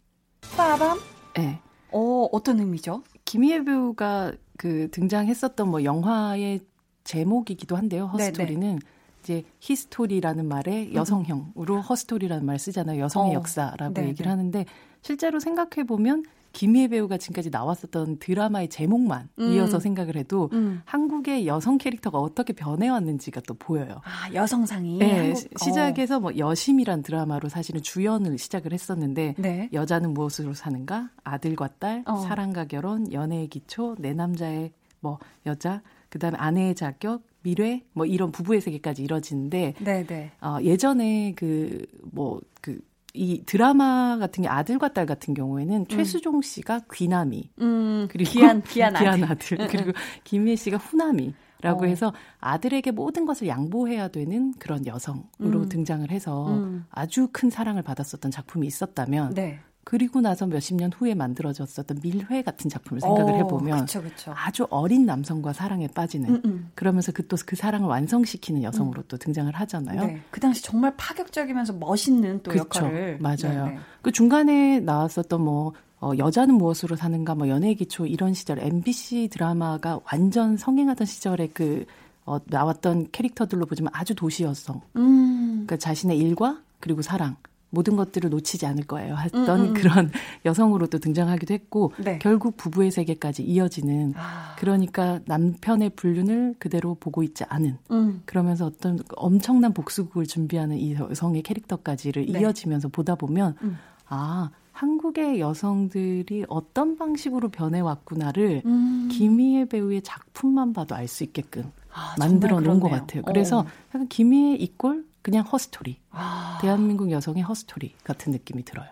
[0.55, 0.99] 빠밤?
[1.35, 1.59] 네.
[1.91, 3.03] 어, 어떤 의미죠?
[3.25, 6.61] 김희애 배우가 그 등장했었던 뭐 영화의
[7.03, 8.07] 제목이기도 한데요.
[8.07, 8.79] herstory는 네네.
[9.27, 10.93] 이제 history라는 말에 음.
[10.93, 13.01] 여성형으로 herstory라는 말 쓰잖아요.
[13.01, 13.33] 여성의 어.
[13.33, 14.29] 역사라고 네 얘기를 네.
[14.29, 14.65] 하는데
[15.01, 19.51] 실제로 생각해 보면 김희애 배우가 지금까지 나왔었던 드라마의 제목만 음.
[19.51, 20.81] 이어서 생각을 해도 음.
[20.85, 24.01] 한국의 여성 캐릭터가 어떻게 변해왔는지가 또 보여요.
[24.05, 29.69] 아 여성상이 네, 한국, 시작에서 뭐 여심이란 드라마로 사실은 주연을 시작을 했었는데 네.
[29.73, 32.15] 여자는 무엇으로 사는가, 아들과 딸, 어.
[32.21, 38.59] 사랑과 결혼, 연애의 기초, 내 남자의 뭐 여자, 그다음에 아내의 자격, 미래 뭐 이런 부부의
[38.59, 40.31] 세계까지 이뤄지는데 네네.
[40.41, 45.87] 어, 예전에 그뭐그이 드라마 같은 게 아들과 딸 같은 경우에는 음.
[45.87, 49.67] 최수종 씨가 귀남이 음, 그리고 귀한 귀한, 귀한 아들, 아들.
[49.69, 51.87] 그리고 김희애 씨가 후남이 라고 어.
[51.87, 55.69] 해서 아들에게 모든 것을 양보해야 되는 그런 여성으로 음.
[55.69, 56.85] 등장을 해서 음.
[56.91, 59.61] 아주 큰 사랑을 받았었던 작품이 있었다면 네.
[59.89, 64.33] 그리고 나서 몇십 년 후에 만들어졌었던 밀회 같은 작품을 생각을 어, 해보면 그쵸, 그쵸.
[64.35, 66.71] 아주 어린 남성과 사랑에 빠지는 음, 음.
[66.75, 69.07] 그러면서 그 또그 그 사랑을 완성시키는 여성으로 음.
[69.07, 70.07] 또 등장을 하잖아요.
[70.07, 70.21] 네.
[70.29, 73.37] 그 당시 정말 파격적이면서 멋있는 또 그쵸, 역할을 맞아요.
[73.37, 73.63] 네네.
[73.63, 73.79] 네.
[74.01, 75.71] 그 중간에 나왔었던 뭐
[76.01, 81.85] 어, 여자는 무엇으로 사는가 뭐 연애 기초 이런 시절 MBC 드라마가 완전 성행하던 시절에 그
[82.25, 84.81] 어, 나왔던 캐릭터들로 보지만 아주 도시 여성.
[84.97, 85.63] 음.
[85.65, 87.37] 그러니까 자신의 일과 그리고 사랑
[87.69, 89.15] 모든 것들을 놓치지 않을 거예요.
[89.17, 89.73] 했던 음, 음.
[89.73, 90.11] 그런
[90.45, 92.17] 여성으로 또 등장하기도 했고 네.
[92.19, 94.55] 결국 부부의 세계까지 이어지는 아.
[94.57, 98.21] 그러니까 남편의 불륜을 그대로 보고 있지 않은 음.
[98.25, 102.39] 그러면서 어떤 엄청난 복수극을 준비하는 이 여성의 캐릭터까지를 네.
[102.39, 103.77] 이어지면서 보다 보면 음.
[104.07, 109.09] 아 한국의 여성들이 어떤 방식으로 변해왔구나를 음.
[109.11, 113.23] 김희애 배우의 작품만 봐도 알 수 있게끔 아, 만들어 놓은 것 같아요.
[113.23, 113.65] 그래서 어.
[113.89, 115.99] 약간 김희애 이꼴 그냥 허스토리.
[116.11, 116.57] 아.
[116.61, 118.87] 대한민국 여성의 허스토리 같은 느낌이 들어요.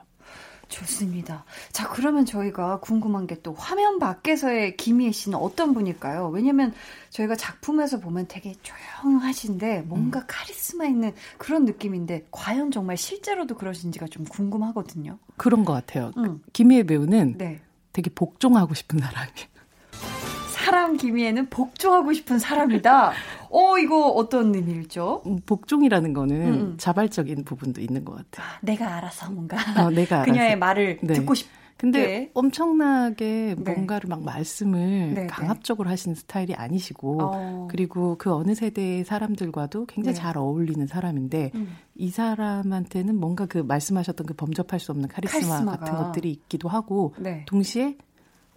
[0.68, 1.46] 좋습니다.
[1.72, 6.28] 자, 그러면 저희가 궁금한 게 또 화면 밖에서의 김희애 씨는 어떤 분일까요?
[6.28, 6.74] 왜냐면
[7.12, 10.26] 저희가 작품에서 보면 되게 조용하신데 뭔가 음.
[10.28, 15.18] 카리스마 있는 그런 느낌인데 과연 정말 실제로도 그러신지가 좀 궁금하거든요.
[15.38, 16.12] 그런 것 같아요.
[16.18, 16.42] 음.
[16.52, 17.62] 김희애 배우는 네.
[17.94, 19.55] 되게 복종하고 싶은 사람이에요.
[20.66, 23.12] 사람 김희애는 복종하고 싶은 사람이다.
[23.52, 25.22] 어, 이거 어떤 의미일죠?
[25.28, 26.76] 음, 복종이라는 거는 음.
[26.78, 28.58] 자발적인 부분도 있는 것 같아요.
[28.62, 29.58] 내가 알아서 뭔가.
[29.80, 30.60] 어, 내가 그녀의 알아서.
[30.60, 31.14] 말을 네.
[31.14, 31.48] 듣고 싶
[31.78, 32.32] 근데 네.
[32.34, 33.74] 엄청나게 네.
[33.74, 35.28] 뭔가를 막 말씀을 네, 네.
[35.28, 37.68] 강압적으로 하시는 스타일이 아니시고 어.
[37.70, 40.22] 그리고 그 어느 세대의 사람들과도 굉장히 네.
[40.22, 41.76] 잘 어울리는 사람인데 음.
[41.96, 45.78] 이 사람한테는 뭔가 그 말씀하셨던 그 범접할 수 없는 카리스마 카리스마가.
[45.78, 47.44] 같은 것들이 있기도 하고 네.
[47.46, 47.98] 동시에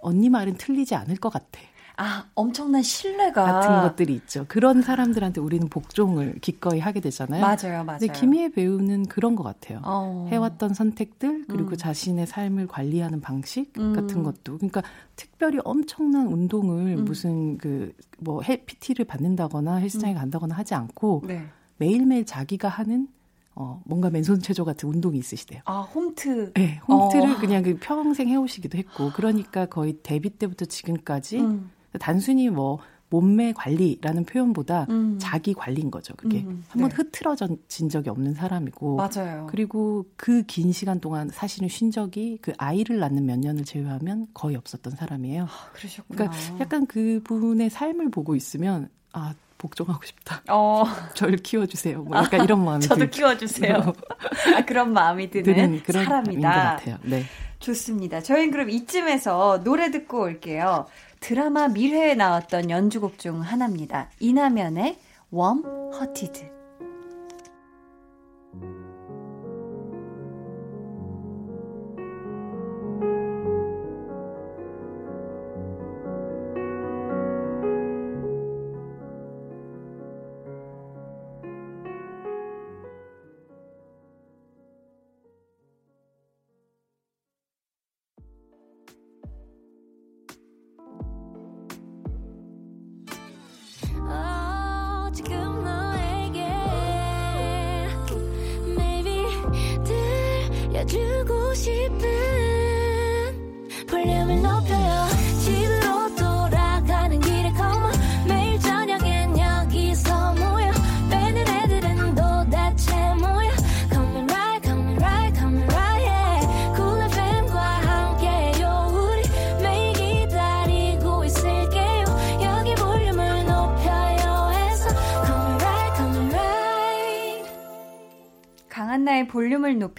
[0.00, 1.60] 언니 말은 틀리지 않을 것 같아.
[2.00, 4.44] 아, 엄청난 신뢰가 같은 것들이 있죠.
[4.46, 7.40] 그런 사람들한테 우리는 복종을 기꺼이 하게 되잖아요.
[7.40, 7.98] 맞아요, 맞아요.
[7.98, 9.80] 근데 김희애 배우는 그런 것 같아요.
[9.82, 10.28] 어.
[10.30, 11.76] 해왔던 선택들 그리고 음.
[11.76, 13.94] 자신의 삶을 관리하는 방식 음.
[13.94, 14.82] 같은 것도 그러니까
[15.16, 17.04] 특별히 엄청난 운동을 음.
[17.04, 20.18] 무슨 그뭐 PT를 받는다거나 헬스장에 음.
[20.18, 21.46] 간다거나 하지 않고 네.
[21.78, 23.08] 매일매일 자기가 하는
[23.56, 25.62] 어, 뭔가 맨손 체조 같은 운동이 있으시대요.
[25.64, 26.52] 아, 홈트?
[26.54, 27.38] 네, 홈트를 어.
[27.40, 31.68] 그냥 그 평생 해오시기도 했고, 그러니까 거의 데뷔 때부터 지금까지 음.
[31.98, 32.78] 단순히 뭐
[33.10, 35.18] 몸매 관리라는 표현보다 음.
[35.18, 36.14] 자기 관리인 거죠.
[36.16, 36.96] 그게 음, 한번 네.
[36.96, 39.46] 흐트러진 적이 없는 사람이고 맞아요.
[39.50, 44.56] 그리고 그 긴 시간 동안 사실은 쉰 적이 그 아이를 낳는 몇 년을 제외하면 거의
[44.56, 45.44] 없었던 사람이에요.
[45.44, 46.16] 아, 그러셨구나.
[46.30, 50.42] 그러니까 약간 그분의 삶을 보고 있으면 아 복종하고 싶다.
[50.50, 50.84] 어.
[51.14, 52.02] 절 키워주세요.
[52.02, 53.10] 뭐 약간 이런 마음이 저도 들...
[53.10, 53.74] 키워주세요.
[54.56, 56.40] 아, 그런 마음이 드는, 드는 사람이다.
[56.40, 56.98] 것 같아요.
[57.02, 57.24] 네.
[57.58, 58.22] 좋습니다.
[58.22, 60.86] 저희는 그럼 이쯤에서 노래 듣고 올게요.
[61.20, 64.10] 드라마 밀회에 나왔던 연주곡 중 하나입니다.
[64.20, 64.98] 이나면의
[65.30, 66.57] 웜 허티드.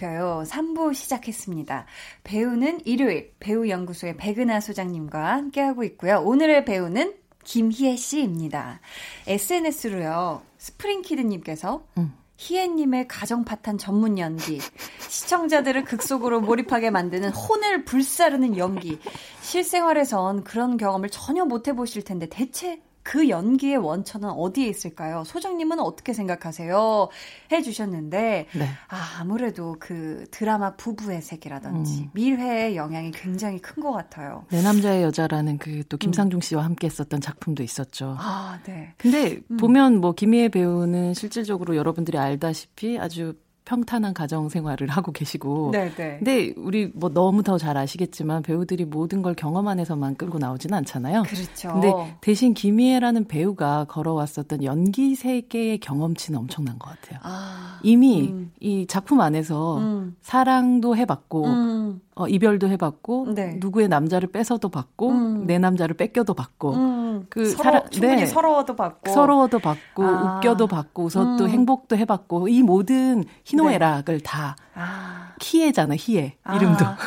[0.00, 0.42] 높여요.
[0.46, 1.84] 3부 시작했습니다.
[2.24, 6.22] 배우는 일요일 배우연구소의 백은하 소장님과 함께하고 있고요.
[6.24, 8.80] 오늘의 배우는 김희애 씨입니다.
[9.26, 10.42] SNS로요.
[10.58, 12.14] 스프링키드님께서 음.
[12.36, 14.60] 희애님의 가정 파탄 전문 연기,
[14.98, 18.98] 시청자들을 극속으로 몰입하게 만드는 혼을 불사르는 연기.
[19.42, 25.24] 실생활에선 그런 경험을 전혀 못 해보실 텐데 대체 그 연기의 원천은 어디에 있을까요?
[25.24, 27.08] 소장님은 어떻게 생각하세요?
[27.52, 28.68] 해 주셨는데, 네.
[28.88, 32.10] 아, 아무래도 그 드라마 부부의 세계라든지 음.
[32.14, 34.44] 밀회의 영향이 굉장히 큰 것 같아요.
[34.50, 38.16] 내 남자의 여자라는 그 또 김상중 씨와 함께 했었던 작품도 있었죠.
[38.18, 38.92] 아, 네.
[38.98, 39.56] 근데 음.
[39.56, 43.34] 보면 뭐 김희애 배우는 실질적으로 여러분들이 알다시피 아주
[43.70, 45.70] 평탄한 가정 생활을 하고 계시고.
[45.70, 45.94] 네네.
[45.94, 46.16] 네.
[46.18, 51.22] 근데 우리 뭐 너무 더 잘 아시겠지만 배우들이 모든 걸 경험 안에서만 끌고 나오지는 않잖아요.
[51.24, 51.72] 그렇죠.
[51.74, 57.20] 근데 대신 김희애라는 배우가 걸어왔었던 연기 세계의 경험치는 엄청난 것 같아요.
[57.22, 58.50] 아, 이미 음.
[58.60, 60.16] 이 작품 안에서 음.
[60.22, 62.00] 사랑도 해봤고 음.
[62.20, 63.56] 어, 이별도 해봤고 네.
[63.60, 65.46] 누구의 남자를 뺏어도 받고 음.
[65.46, 67.26] 내 남자를 뺏겨도 받고 음.
[67.30, 68.26] 그 서로, 사람 충분히 네.
[68.26, 70.36] 서러워도 받고 서러워도 받고 아.
[70.36, 71.48] 웃겨도 받고 웃어도 음.
[71.48, 74.22] 행복도 해봤고 이 모든 희노애락을 네.
[74.22, 75.32] 다 아.
[75.40, 76.98] 희애잖아 희애 이름도 아.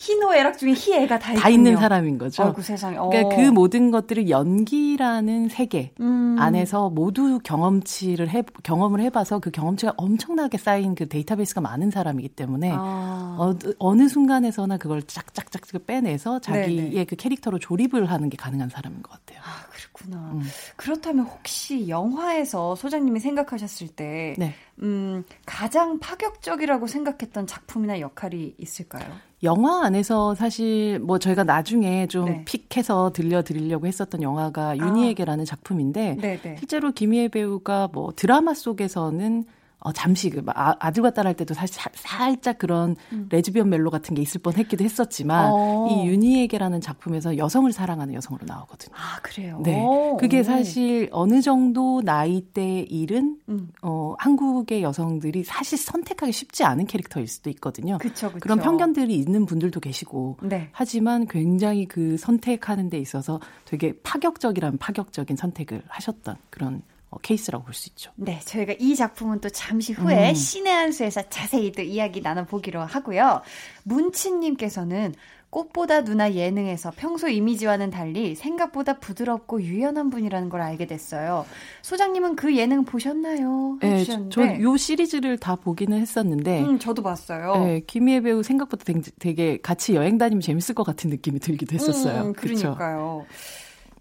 [0.00, 2.42] 희, 희노애락 중에 희애가 다, 다 있는 사람인 거죠.
[2.42, 2.96] 어구, 세상에.
[2.96, 3.08] 어.
[3.08, 6.36] 그러니까 그 모든 것들을 연기라는 세계 음.
[6.38, 12.72] 안에서 모두 경험치를 해 경험을 해봐서 그 경험치가 엄청나게 쌓인 그 데이터베이스가 많은 사람이기 때문에
[12.72, 13.36] 아.
[13.38, 17.04] 어, 어느 순간에서나 그걸 짝짝짝 빼내서 자기의 네네.
[17.04, 19.40] 그 캐릭터로 조립을 하는 게 가능한 사람인 것 같아요.
[19.40, 19.69] 아
[20.00, 20.32] 그렇구나.
[20.32, 20.42] 음.
[20.76, 24.54] 그렇다면 혹시 영화에서 소장님이 생각하셨을 때 네.
[24.82, 29.04] 음, 가장 파격적이라고 생각했던 작품이나 역할이 있을까요?
[29.42, 32.44] 영화 안에서 사실 뭐 저희가 나중에 좀 네.
[32.44, 34.76] 픽해서 들려드리려고 했었던 영화가 아.
[34.76, 36.40] 윤희에게라는 작품인데 네네.
[36.42, 36.56] 네.
[36.58, 39.44] 실제로 김희애 배우가 뭐 드라마 속에서는
[39.80, 43.26] 어, 잠시 그 아, 아들과 딸 할 때도 사실 사, 살짝 그런 음.
[43.30, 45.88] 레즈비언 멜로 같은 게 있을 뻔했기도 했었지만 어.
[45.90, 48.94] 이 윤희에게라는 작품에서 여성을 사랑하는 여성으로 나오거든요.
[48.94, 49.60] 아 그래요?
[49.64, 49.82] 네,
[50.18, 53.70] 그게 사실 어느 정도 나이대 일은 음.
[53.82, 57.98] 어, 한국의 여성들이 사실 선택하기 쉽지 않은 캐릭터일 수도 있거든요.
[57.98, 58.40] 그쵸, 그쵸.
[58.40, 60.68] 그런 편견들이 있는 분들도 계시고 네.
[60.72, 66.80] 하지만 굉장히 그 선택하는 데 있어서 되게 파격적이라면 파격적인 선택을 하셨던 그런 어,
[67.18, 68.12] 케이스라고 볼 수 있죠.
[68.16, 70.34] 네, 저희가 이 작품은 또 잠시 후에 음.
[70.34, 73.42] 신의 한 수에서 자세히 또 이야기 나눠보기로 하고요.
[73.84, 75.14] 문친님께서는
[75.50, 81.44] 꽃보다 누나 예능에서 평소 이미지와는 달리 생각보다 부드럽고 유연한 분이라는 걸 알게 됐어요.
[81.82, 83.78] 소장님은 그 예능 보셨나요?
[83.80, 86.62] 네, 저요 시리즈를 다 보기는 했었는데.
[86.62, 87.64] 음, 저도 봤어요.
[87.64, 88.84] 네, 김희애 배우 생각보다
[89.18, 92.26] 되게, 같이 여행 다니면 재밌을 것 같은 느낌이 들기도 했었어요.
[92.26, 93.26] 음, 그러니까요.
[93.28, 93.36] 그쵸?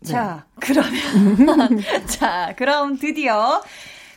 [0.03, 0.67] 자, 네.
[0.67, 1.81] 그러면.
[2.07, 3.61] 자, 그럼 드디어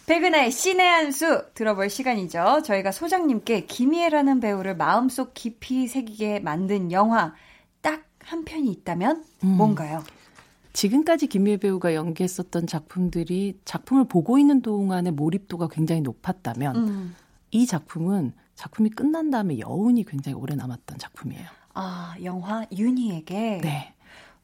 [0.07, 2.63] 백은하의 신의 한 수 들어볼 시간이죠.
[2.65, 7.35] 저희가 소장님께 김희애라는 배우를 마음속 깊이 새기게 만든 영화
[7.81, 9.49] 딱 한 편이 있다면 음.
[9.57, 10.03] 뭔가요?
[10.73, 17.17] 지금까지 김희애 배우가 연기했었던 작품들이 작품을 보고 있는 동안의 몰입도가 굉장히 높았다면 음.
[17.51, 21.45] 이 작품은 작품이 끝난 다음에 여운이 굉장히 오래 남았던 작품이에요.
[21.75, 23.95] 아, 영화 윤희에게 네.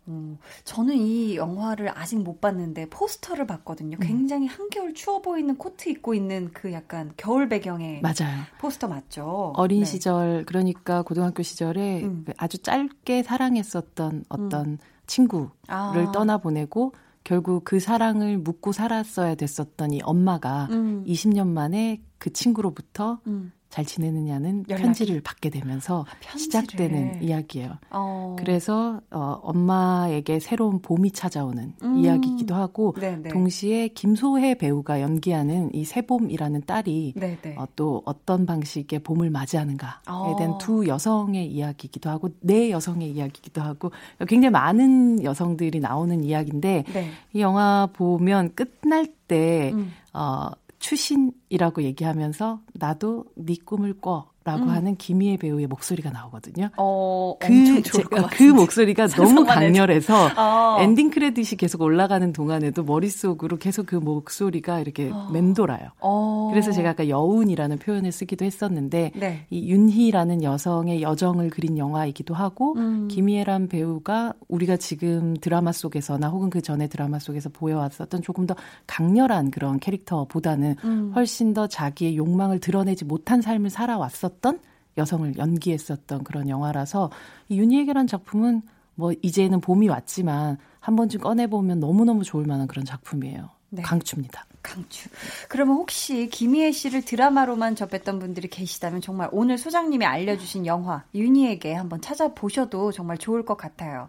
[0.08, 3.96] 음, 저는 이 영화를 아직 못 봤는데 포스터를 봤거든요.
[3.98, 4.00] 음.
[4.00, 8.42] 굉장히 한겨울 추워 보이는 코트 입고 있는 그 약간 겨울 배경의 맞아요.
[8.58, 9.52] 포스터 맞죠?
[9.56, 9.84] 어린 네.
[9.84, 12.22] 시절 그러니까 고등학교 시절에 음.
[12.26, 14.78] 그 아주 짧게 사랑했었던 어떤 음.
[15.06, 16.12] 친구를 아.
[16.12, 16.92] 떠나보내고
[17.24, 21.48] 결국 그 사랑을 묻고 살았어야 됐었던 이 엄마가 20년 음.
[21.48, 23.52] 만에 그 친구로부터 음.
[23.78, 24.82] 잘 지내느냐는 연락이.
[24.82, 27.78] 편지를 받게 되면서 아, 시작되는 이야기예요.
[27.90, 28.34] 어.
[28.36, 31.96] 그래서 어, 엄마에게 새로운 봄이 찾아오는 음.
[31.98, 33.28] 이야기이기도 하고 네네.
[33.28, 37.14] 동시에 김소혜 배우가 연기하는 이 새봄이라는 딸이
[37.56, 40.34] 어, 또 어떤 방식의 봄을 맞이하는가에 어.
[40.36, 43.92] 대한 두 여성의 이야기이기도 하고 네 여성의 이야기이기도 하고
[44.26, 47.10] 굉장히 많은 여성들이 나오는 이야기인데 네.
[47.32, 49.92] 이 영화 보면 끝날 때 음.
[50.12, 54.68] 어, 추신이라고 얘기하면서 나도 네 꿈을 꿔 라고 음.
[54.70, 56.70] 하는 김희애 배우의 목소리가 나오거든요.
[56.78, 60.78] 어, 그, 제, 그 목소리가 너무 강렬해서 어.
[60.80, 65.28] 엔딩 크레딧이 계속 올라가는 동안에도 머릿속으로 계속 그 목소리가 이렇게 어.
[65.30, 65.90] 맴돌아요.
[66.00, 66.48] 어.
[66.50, 69.44] 그래서 제가 아까 여운이라는 표현을 쓰기도 했었는데 네.
[69.50, 73.08] 이 윤희라는 여성의 여정을 그린 영화이기도 하고 음.
[73.08, 79.50] 김희애란 배우가 우리가 지금 드라마 속에서나 혹은 그 전에 드라마 속에서 보여왔었던 조금 더 강렬한
[79.50, 81.12] 그런 캐릭터보다는 음.
[81.14, 84.60] 훨씬 더 자기의 욕망을 드러내지 못한 삶을 살아왔었 있었던
[84.96, 87.10] 여성을 연기했었던 그런 영화라서
[87.48, 88.62] 이 윤희에게란 작품은
[88.94, 93.50] 뭐 이제는 봄이 왔지만 한 번쯤 꺼내보면 너무너무 좋을 만한 그런 작품이에요.
[93.70, 93.82] 네.
[93.82, 94.46] 강추입니다.
[94.62, 95.08] 강추.
[95.48, 102.00] 그러면 혹시 김희애 씨를 드라마로만 접했던 분들이 계시다면 정말 오늘 소장님이 알려주신 영화 윤희에게 한번
[102.00, 104.08] 찾아보셔도 정말 좋을 것 같아요.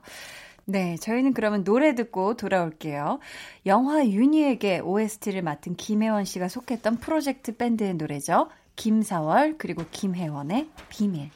[0.65, 3.19] 네, 저희는 그러면 노래 듣고 돌아올게요.
[3.65, 8.49] 영화 윤희에게 OST를 맡은 김혜원 씨가 속했던 프로젝트 밴드의 노래죠.
[8.80, 11.30] 김사월 그리고 김혜원의 비밀.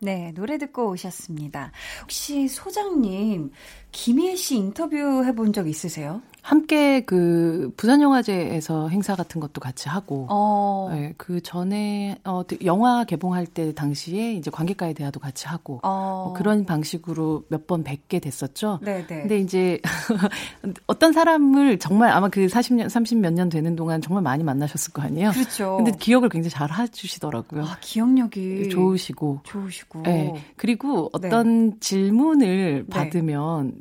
[0.00, 1.70] 네, 노래 듣고 오셨습니다.
[2.00, 3.52] 혹시 소장님
[3.92, 6.22] 김희애 씨 인터뷰 해본 적 있으세요?
[6.42, 10.90] 함께 그 부산 영화제에서 행사 같은 것도 같이 하고, 어.
[10.92, 16.24] 네, 그 전에 어 영화 개봉할 때 당시에 이제 관객과의 대화도 같이 하고 어.
[16.26, 18.80] 뭐 그런 방식으로 몇 번 뵙게 됐었죠.
[18.82, 19.06] 네네.
[19.06, 19.20] 네.
[19.20, 19.80] 근데 이제
[20.88, 25.30] 어떤 사람을 정말 아마 그 40년, 30몇 년 되는 동안 정말 많이 만나셨을 거 아니에요.
[25.30, 25.76] 그렇죠.
[25.76, 27.62] 근데 기억을 굉장히 잘 해주시더라고요.
[27.62, 30.02] 아, 기억력이 좋으시고, 좋으시고.
[30.02, 30.34] 네.
[30.56, 31.76] 그리고 어떤 네.
[31.78, 33.74] 질문을 받으면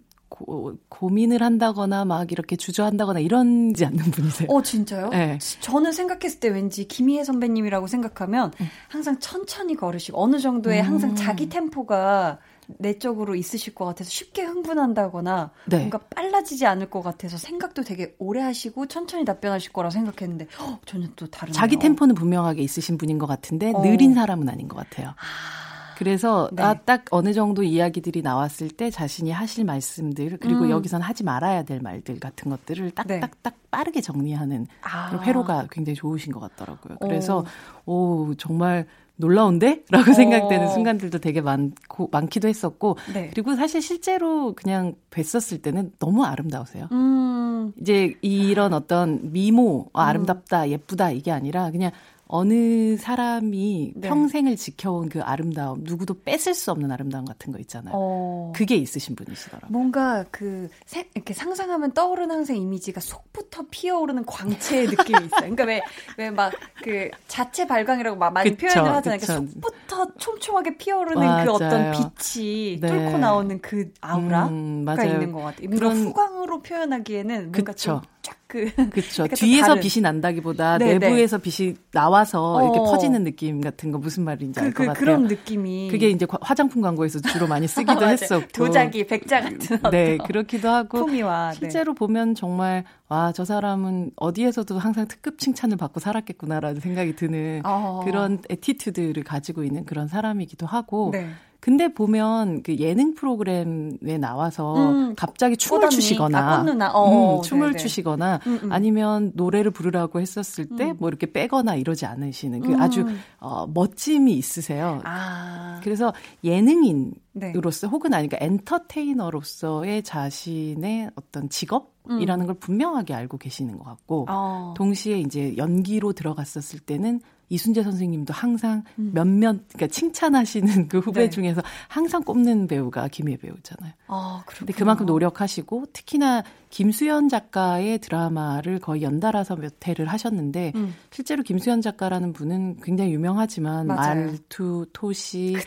[0.45, 4.49] 고, 고민을 한다거나 막 이렇게 주저한다거나 이런지 않는 분이세요.
[4.49, 5.09] 어, 진짜요?
[5.09, 5.37] 네.
[5.59, 8.67] 저는 생각했을 때 왠지 김희애 선배님이라고 생각하면 음.
[8.87, 10.87] 항상 천천히 걸으시고 어느 정도의 음.
[10.87, 12.39] 항상 자기 템포가
[12.79, 15.77] 내적으로 있으실 것 같아서 쉽게 흥분한다거나 네.
[15.77, 21.07] 뭔가 빨라지지 않을 것 같아서 생각도 되게 오래 하시고 천천히 답변하실 거라 생각했는데 허, 전혀
[21.15, 23.81] 또 다른 자기 템포는 분명하게 있으신 분인 것 같은데 어.
[23.81, 25.09] 느린 사람은 아닌 것 같아요.
[25.09, 25.70] 아.
[26.01, 26.63] 그래서 네.
[26.63, 30.71] 아, 딱 어느 정도 이야기들이 나왔을 때 자신이 하실 말씀들 그리고 음.
[30.71, 33.59] 여기선 하지 말아야 될 말들 같은 것들을 딱딱딱 네.
[33.69, 35.21] 빠르게 정리하는 아.
[35.21, 36.97] 회로가 굉장히 좋으신 것 같더라고요.
[37.01, 37.45] 그래서
[37.85, 38.87] 오, 오 정말
[39.17, 39.83] 놀라운데?
[39.91, 40.13] 라고 어.
[40.15, 43.29] 생각되는 순간들도 되게 많고, 많기도 했었고, 네.
[43.29, 46.87] 그리고 사실 실제로 그냥 뵀었을 때는 너무 아름다우세요.
[46.91, 47.73] 음.
[47.79, 51.91] 이제 이런 어떤 미모, 아, 아름답다, 예쁘다, 이게 아니라 그냥
[52.33, 54.07] 어느 사람이 네.
[54.07, 57.93] 평생을 지켜온 그 아름다움, 누구도 뺏을 수 없는 아름다움 같은 거 있잖아요.
[57.93, 58.53] 어...
[58.55, 59.69] 그게 있으신 분이시더라고요.
[59.69, 65.55] 뭔가 그 세, 이렇게 상상하면 떠오르는 항상 이미지가 속부터 피어오르는 광채의 느낌이 있어요.
[65.55, 65.81] 그러니까 왜
[66.17, 66.51] 왜 막
[66.83, 69.19] 그 자체 발광이라고 막 많이 그쵸, 표현을 하잖아요.
[69.19, 71.45] 그러니까 속부터 촘촘하게 피어오르는 그 맞아요.
[71.45, 72.87] 그 어떤 빛이 네.
[72.87, 75.69] 뚫고 나오는 그 아우라가 음, 있는 것 같아요.
[75.69, 78.69] 그런 후광으로 표현하기에는 뭔가 좀쫙 그.
[78.89, 79.25] 그쵸.
[79.27, 80.99] 뒤에서 빛이 난다기보다 네네.
[80.99, 82.63] 내부에서 빛이 나와서 어.
[82.63, 84.99] 이렇게 퍼지는 느낌 같은 거 무슨 말인지 그, 알것 그, 같아요.
[84.99, 85.87] 그런 느낌이.
[85.89, 88.47] 그게 이제 화장품 광고에서 주로 많이 쓰기도 했었고.
[88.53, 89.79] 도자기, 백자 같은.
[89.89, 91.05] 네, 그렇기도 하고.
[91.05, 91.51] 품위와.
[91.51, 91.59] 네.
[91.59, 91.97] 실제로 네.
[91.97, 98.01] 보면 정말 와, 저 사람은 어디에서도 항상 특급 칭찬을 받고 살았겠구나라는 생각이 드는 어.
[98.03, 101.29] 그런 attitude를 가지고 있는 그런 사람이기도 하고 네.
[101.61, 107.73] 근데 보면 그 예능 프로그램에 나와서 음, 갑자기 춤을 꽃언니, 추시거나 아, 어, 음, 춤을
[107.73, 107.77] 네네.
[107.77, 111.07] 추시거나 음, 음, 아니면 노래를 부르라고 했었을 때뭐 음.
[111.07, 113.19] 이렇게 빼거나 이러지 않으시는 그 아주 음.
[113.39, 115.01] 어, 멋짐이 있으세요.
[115.03, 115.79] 아.
[115.83, 116.11] 그래서
[116.43, 117.53] 예능인 네.
[117.55, 122.47] 으로서 혹은 아니까 엔터테이너로서의 자신의 어떤 직업이라는 음.
[122.47, 124.73] 걸 분명하게 알고 계시는 것 같고 어.
[124.75, 127.21] 동시에 이제 연기로 들어갔었을 때는
[127.51, 129.11] 이순재 선생님도 항상 음.
[129.13, 131.29] 몇몇 그러니까 칭찬하시는 그 후배 네.
[131.29, 133.91] 중에서 항상 꼽는 배우가 김희애 배우잖아요.
[134.07, 140.95] 아, 그런데 그만큼 노력하시고 특히나 김수현 작가의 드라마를 거의 연달아서 몇 회를 하셨는데 음.
[141.11, 144.25] 실제로 김수현 작가라는 분은 굉장히 유명하지만 맞아요.
[144.27, 145.57] 말투, 토시,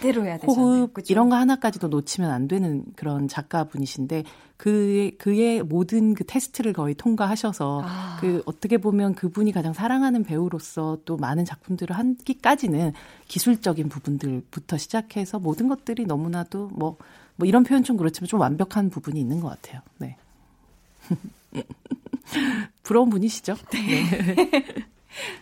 [0.47, 1.13] 호흡 그쵸?
[1.13, 4.25] 이런 거 하나까지도 놓치면 안 되는 그런 작가분이신데
[4.57, 8.17] 그의 그의 모든 그 테스트를 거의 통과하셔서 아.
[8.21, 12.93] 그 어떻게 보면 그분이 가장 사랑하는 배우로서 또 많은 작품들을 하기까지는
[13.29, 16.97] 기술적인 부분들부터 시작해서 모든 것들이 너무나도 뭐뭐
[17.37, 19.83] 뭐 이런 표현 좀 그렇지만 좀 완벽한 부분이 있는 것 같아요.
[19.99, 20.17] 네.
[22.83, 23.57] 부러운 분이시죠?
[23.73, 24.05] 네.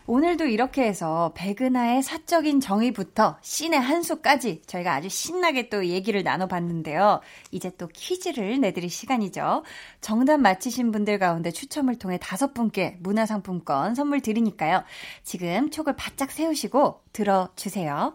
[0.06, 7.20] 오늘도 이렇게 해서 백은하의 사적인 정의부터 신의 한 수까지 저희가 아주 신나게 또 얘기를 나눠봤는데요.
[7.50, 9.62] 이제 또 퀴즈를 내드릴 시간이죠.
[10.00, 14.84] 정답 맞히신 분들 가운데 추첨을 통해 다섯 분께 문화상품권 선물 드리니까요.
[15.22, 18.14] 지금 촉을 바짝 세우시고 들어주세요.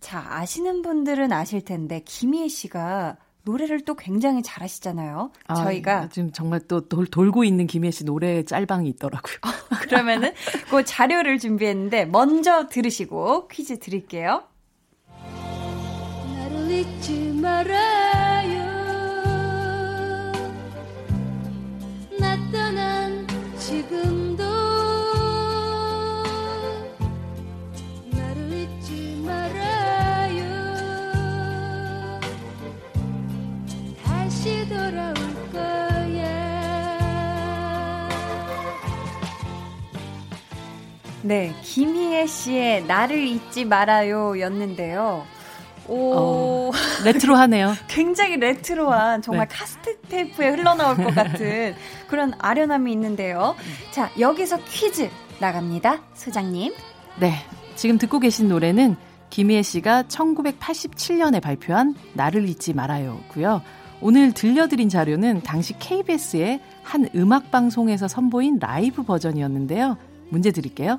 [0.00, 5.30] 자, 아시는 분들은 아실 텐데, 김희애 씨가 노래를 또 굉장히 잘하시잖아요.
[5.46, 9.36] 아, 저희가 지금 정말 또 돌, 돌고 있는 김혜 씨 노래 짤방이 있더라고요.
[9.82, 10.32] 그러면은
[10.70, 14.44] 그 자료를 준비했는데 먼저 들으시고 퀴즈 드릴게요.
[16.34, 18.64] 나를 잊지 말아요.
[22.18, 23.26] 나 떠난
[23.58, 24.23] 지금
[41.24, 45.24] 네, 김희애 씨의 나를 잊지 말아요 였는데요.
[45.88, 46.12] 오.
[46.14, 46.70] 어,
[47.02, 47.72] 레트로하네요.
[47.88, 49.54] 굉장히 레트로한 정말 네.
[49.56, 51.74] 카세트 테이프에 흘러나올 것 같은
[52.08, 53.56] 그런 아련함이 있는데요.
[53.90, 55.08] 자, 여기서 퀴즈
[55.40, 56.02] 나갑니다.
[56.12, 56.74] 소장님.
[57.18, 57.32] 네.
[57.74, 58.96] 지금 듣고 계신 노래는
[59.30, 63.62] 김희애 씨가 1987년에 발표한 나를 잊지 말아요고요.
[64.02, 69.96] 오늘 들려드린 자료는 당시 KBS의 한 음악 방송에서 선보인 라이브 버전이었는데요.
[70.34, 70.98] 문제 드릴게요.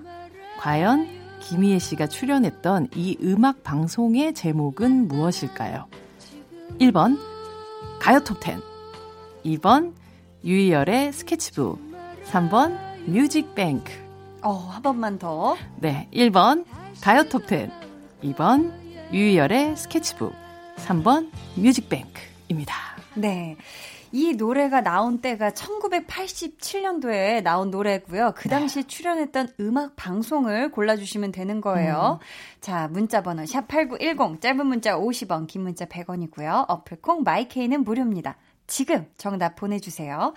[0.59, 1.09] 과연
[1.41, 5.88] 김희애 씨가 출연했던 이 음악 방송의 제목은 무엇일까요?
[6.79, 7.19] 1번
[7.99, 8.61] 가요 톱10
[9.43, 9.93] 2번
[10.45, 11.79] 유희열의 스케치북
[12.31, 12.77] 3번
[13.07, 13.91] 뮤직뱅크
[14.41, 15.57] 어, 한 번만 더.
[15.81, 16.63] 네, 1번
[17.01, 17.69] 가요 톱10
[18.23, 18.71] 2번
[19.11, 20.33] 유희열의 스케치북
[20.77, 22.73] 3번 뮤직뱅크입니다.
[23.15, 23.57] 네.
[24.16, 28.32] 이 노래가 나온 때가 1987년도에 나온 노래고요.
[28.38, 28.88] 그 당시 네.
[28.88, 32.20] 출연했던 음악 방송을 골라주시면 되는 거예요.
[32.22, 32.26] 음.
[32.61, 36.63] 자, 문자 번호 샵8910 짧은 문자 50원, 긴 문자 100원이고요.
[36.70, 38.38] 어플콩 마이케이는 무료입니다.
[38.68, 40.34] 지금 정답 보내주세요.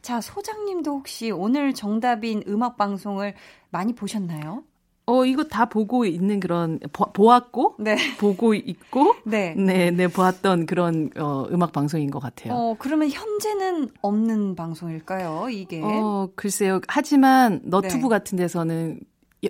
[0.00, 3.34] 자, 소장님도 혹시 오늘 정답인 음악 방송을
[3.70, 4.62] 많이 보셨나요?
[5.08, 7.96] 어, 이거 다 보고 있는 그런, 보, 았고 네.
[8.18, 9.54] 보고 있고, 네.
[9.56, 12.52] 네, 네, 보았던 그런, 어, 음악 방송인 것 같아요.
[12.52, 15.80] 어, 그러면 현재는 없는 방송일까요, 이게?
[15.82, 16.80] 어, 글쎄요.
[16.88, 18.08] 하지만 너튜브 네.
[18.10, 19.00] 같은 데서는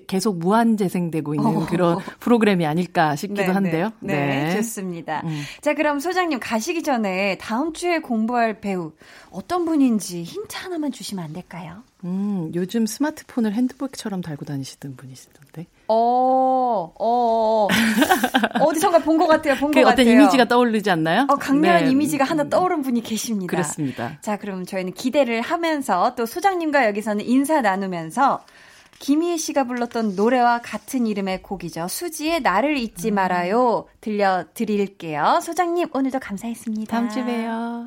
[0.07, 1.67] 계속 무한 재생되고 있는 어.
[1.67, 3.53] 그런 프로그램이 아닐까 싶기도 네, 네.
[3.53, 3.91] 한데요.
[3.99, 4.57] 네, 네.
[4.57, 5.23] 좋습니다.
[5.25, 5.43] 음.
[5.61, 8.93] 자, 그럼 소장님 가시기 전에 다음 주에 공부할 배우
[9.31, 11.83] 어떤 분인지 힌트 하나만 주시면 안 될까요?
[12.05, 15.67] 음, 요즘 스마트폰을 핸드백처럼 달고 다니시던 분이시던데.
[15.89, 17.69] 어, 어, 어.
[18.61, 19.55] 어디선가 본 것 같아요.
[19.57, 19.93] 본것 그 같아요.
[19.93, 21.27] 어떤 이미지가 떠오르지 않나요?
[21.29, 21.91] 어, 강렬한 네.
[21.91, 23.51] 이미지가 하나 떠오른 분이 계십니다.
[23.51, 24.19] 그렇습니다.
[24.21, 28.45] 자, 그럼 저희는 기대를 하면서 또 소장님과 여기서는 인사 나누면서
[29.01, 31.87] 김희애 씨가 불렀던 노래와 같은 이름의 곡이죠.
[31.89, 33.87] 수지의 나를 잊지 말아요.
[34.01, 35.41] 들려드릴게요.
[35.43, 36.91] 소장님, 오늘도 감사했습니다.
[36.91, 37.87] 다음 주에 봬요.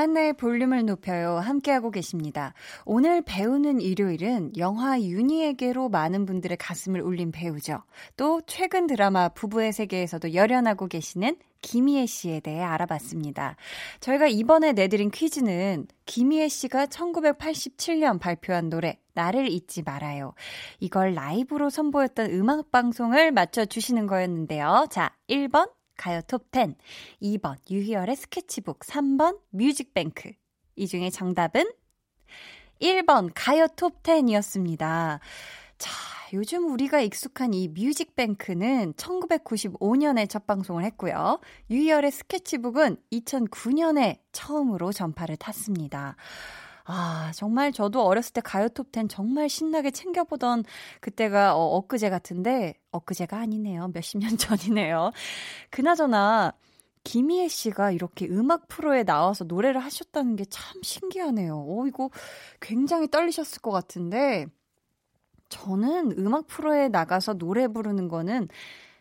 [0.00, 1.36] 강한나의 볼륨을 높여요.
[1.36, 2.54] 함께하고 계십니다.
[2.86, 7.82] 오늘 배우는 일요일은 영화 윤희에게로 많은 분들의 가슴을 울린 배우죠.
[8.16, 13.56] 또 최근 드라마 부부의 세계에서도 열연하고 계시는 김희애 씨에 대해 알아봤습니다.
[14.00, 20.32] 저희가 이번에 내드린 퀴즈는 김희애 씨가 1987년 발표한 노래 나를 잊지 말아요.
[20.78, 24.86] 이걸 라이브로 선보였던 음악 방송을 맞춰 주시는 거였는데요.
[24.90, 25.68] 자, 1번
[26.00, 26.76] 가요 톱10,
[27.22, 30.32] 2번 유희열의 스케치북, 3번 뮤직뱅크.
[30.74, 31.70] 이 중에 정답은
[32.80, 35.20] 1번 가요 톱10이었습니다.
[35.76, 35.90] 자,
[36.32, 41.38] 요즘 우리가 익숙한 이 뮤직뱅크는 1995년에 첫 방송을 했고요.
[41.70, 46.16] 유희열의 스케치북은 2009년에 처음으로 전파를 탔습니다.
[46.92, 50.64] 아, 정말 저도 어렸을 때 가요 톱10 정말 신나게 챙겨보던
[51.00, 53.88] 그때가 어, 엊그제 같은데, 엊그제가 아니네요.
[53.94, 55.12] 몇십 년 전이네요.
[55.70, 56.52] 그나저나,
[57.04, 61.56] 김희애 씨가 이렇게 음악 프로에 나와서 노래를 하셨다는 게 참 신기하네요.
[61.66, 62.10] 오, 이거
[62.60, 64.46] 굉장히 떨리셨을 것 같은데,
[65.48, 68.48] 저는 음악 프로에 나가서 노래 부르는 거는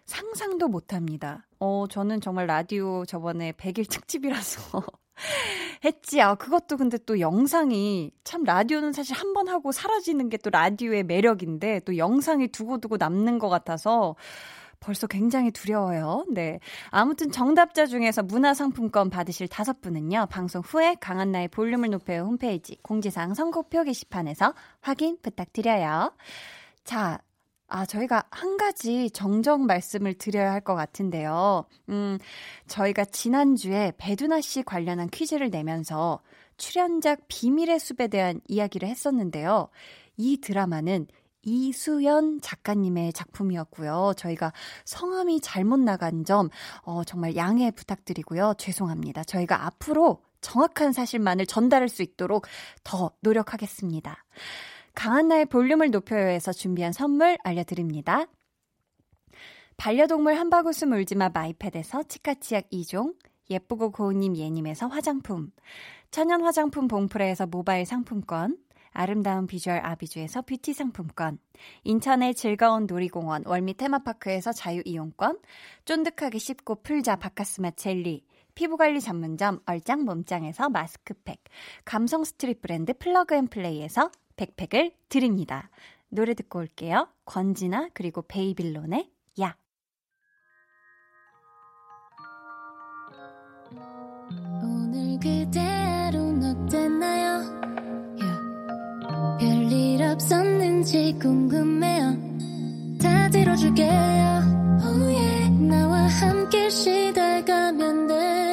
[0.05, 1.47] 상상도 못 합니다.
[1.59, 4.83] 어, 저는 정말 라디오 저번에 100일 특집이라서
[5.85, 6.21] 했지.
[6.21, 11.03] 아, 그것도 근데 또 영상이 참 라디오는 사실 한 번 하고 사라지는 게 또 라디오의
[11.03, 14.15] 매력인데 또 영상이 두고두고 남는 것 같아서
[14.79, 16.25] 벌써 굉장히 두려워요.
[16.31, 16.59] 네.
[16.89, 23.83] 아무튼 정답자 중에서 문화상품권 받으실 다섯 분은요, 방송 후에 강한나의 볼륨을 높여요 홈페이지 공지사항 선곡표
[23.83, 26.13] 게시판에서 확인 부탁드려요.
[26.85, 27.19] 자,
[27.69, 31.65] 아, 저희가 한 가지 정정 말씀을 드려야 할 것 같은데요.
[31.89, 32.17] 음,
[32.67, 36.19] 저희가 지난주에 배두나 씨 관련한 퀴즈를 내면서
[36.57, 39.69] 출연작 비밀의 숲에 대한 이야기를 했었는데요.
[40.17, 41.07] 이 드라마는
[41.43, 44.13] 이수연 작가님의 작품이었고요.
[44.17, 44.51] 저희가
[44.83, 46.49] 성함이 잘못 나간 점,
[46.81, 48.55] 어, 정말 양해 부탁드리고요.
[48.57, 49.23] 죄송합니다.
[49.23, 52.45] 저희가 앞으로 정확한 사실만을 전달할 수 있도록
[52.83, 54.25] 더 노력하겠습니다.
[54.95, 58.25] 강한나의 볼륨을 높여요에서 준비한 선물 알려드립니다.
[59.77, 63.15] 반려동물 한바구스 물지마 마이패드에서 치카치약 2종,
[63.49, 65.51] 예쁘고 고운님 예님에서 화장품,
[66.11, 68.57] 천연 화장품 봉프레에서 모바일 상품권,
[68.91, 71.39] 아름다운 비주얼 아비주에서 뷰티 상품권,
[71.83, 75.39] 인천의 즐거운 놀이공원 월미 테마파크에서 자유 이용권,
[75.85, 78.25] 쫀득하게 씹고 풀자 바카스마 젤리,
[78.55, 81.41] 피부관리 전문점 얼짱 몸짱에서 마스크팩,
[81.85, 85.69] 감성 스트릿 브랜드 플러그앤플레이에서 백팩을 드립니다.
[86.07, 87.09] 노래 듣고 올게요.
[87.25, 89.09] 권진아 그리고 베이빌론의
[89.41, 89.55] 야.
[94.63, 97.59] 오늘 그대로는 어땠나요?
[99.39, 102.17] 별일 없었는지 궁금해요.
[103.01, 103.89] 다 들어줄게요.
[104.81, 105.49] Oh yeah.
[105.67, 108.48] 나와 함께 쉬다가면 돼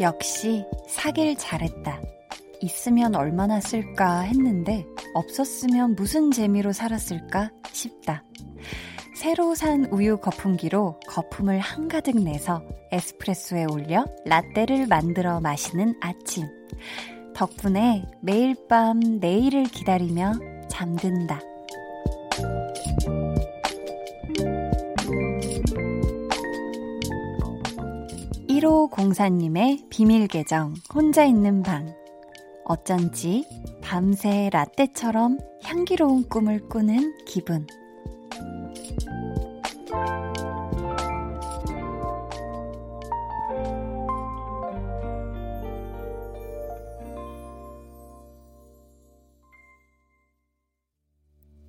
[0.00, 2.00] 역시 사길 잘했다.
[2.62, 8.24] 있으면 얼마나 쓸까 했는데 없었으면 무슨 재미로 살았을까 싶다.
[9.14, 16.46] 새로 산 우유 거품기로 거품을 한가득 내서 에스프레소에 올려 라떼를 만들어 마시는 아침.
[17.34, 20.32] 덕분에 매일 밤 내일을 기다리며
[20.68, 21.49] 잠든다.
[28.60, 31.94] 1504님의 비밀 계정, 혼자 있는 방.
[32.66, 33.46] 어쩐지
[33.82, 37.66] 밤새 라떼처럼 향기로운 꿈을 꾸는 기분.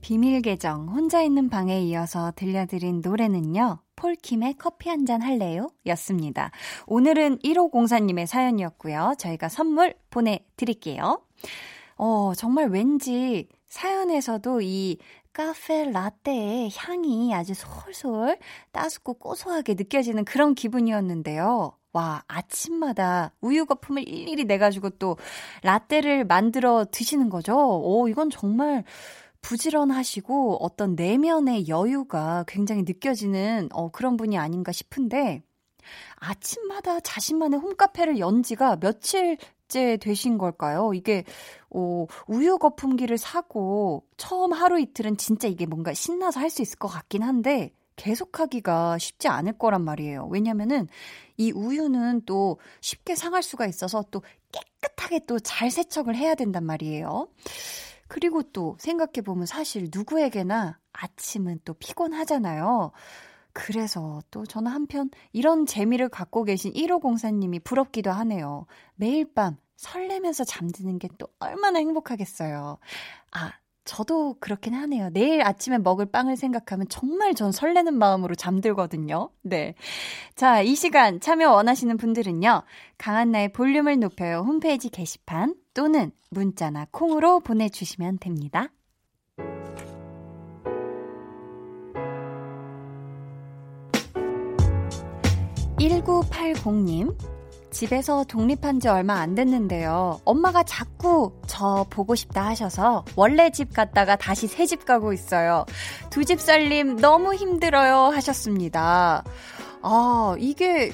[0.01, 3.79] 비밀 계정, 혼자 있는 방에 이어서 들려드린 노래는요.
[4.01, 5.69] 폴킴의 커피 한 잔 할래요?
[5.87, 6.51] 였습니다.
[6.87, 9.13] 오늘은 1504님의 사연이었고요.
[9.17, 11.21] 저희가 선물 보내드릴게요.
[11.97, 14.97] 어, 정말 왠지 사연에서도 이
[15.33, 18.37] 카페 라떼의 향이 아주 솔솔
[18.71, 21.73] 따숩고 고소하게 느껴지는 그런 기분이었는데요.
[21.93, 25.17] 와, 아침마다 우유 거품을 일일이 내가지고 또
[25.63, 27.55] 라떼를 만들어 드시는 거죠?
[27.57, 28.83] 오, 이건 정말
[29.41, 35.41] 부지런하시고 어떤 내면의 여유가 굉장히 느껴지는 어, 그런 분이 아닌가 싶은데
[36.15, 40.93] 아침마다 자신만의 홈카페를 연 지가 며칠째 되신 걸까요?
[40.93, 41.23] 이게
[41.69, 46.87] 어, 우유 거품기를 사고 처음 하루 이틀은 진짜 이게 뭔가 신나서 할 수 있을 것
[46.87, 50.27] 같긴 한데 계속하기가 쉽지 않을 거란 말이에요.
[50.31, 50.87] 왜냐면은
[51.37, 54.21] 이 우유는 또 쉽게 상할 수가 있어서 또
[54.81, 57.27] 깨끗하게 또 잘 세척을 해야 된단 말이에요.
[58.11, 62.91] 그리고 또 생각해보면 사실 누구에게나 아침은 또 피곤하잖아요.
[63.53, 68.65] 그래서 또 저는 한편 이런 재미를 갖고 계신 1호 공사님이 부럽기도 하네요.
[68.95, 72.79] 매일 밤 설레면서 잠드는 게 또 얼마나 행복하겠어요.
[73.31, 73.53] 아,
[73.83, 75.09] 저도 그렇긴 하네요.
[75.11, 79.29] 내일 아침에 먹을 빵을 생각하면 정말 전 설레는 마음으로 잠들거든요.
[79.41, 79.73] 네.
[80.35, 82.61] 자, 이 시간 참여 원하시는 분들은요.
[82.97, 88.69] 강한나의 볼륨을 높여요 홈페이지 게시판 또는 문자나 콩으로 보내주시면 됩니다.
[95.77, 97.15] 1980님,
[97.71, 100.19] 집에서 독립한 지 얼마 안 됐는데요.
[100.25, 105.65] 엄마가 자꾸 저 보고 싶다 하셔서 원래 집 갔다가 다시 새 집 가고 있어요.
[106.09, 109.23] 두 집 살림 너무 힘들어요 하셨습니다.
[109.81, 110.91] 아, 이게,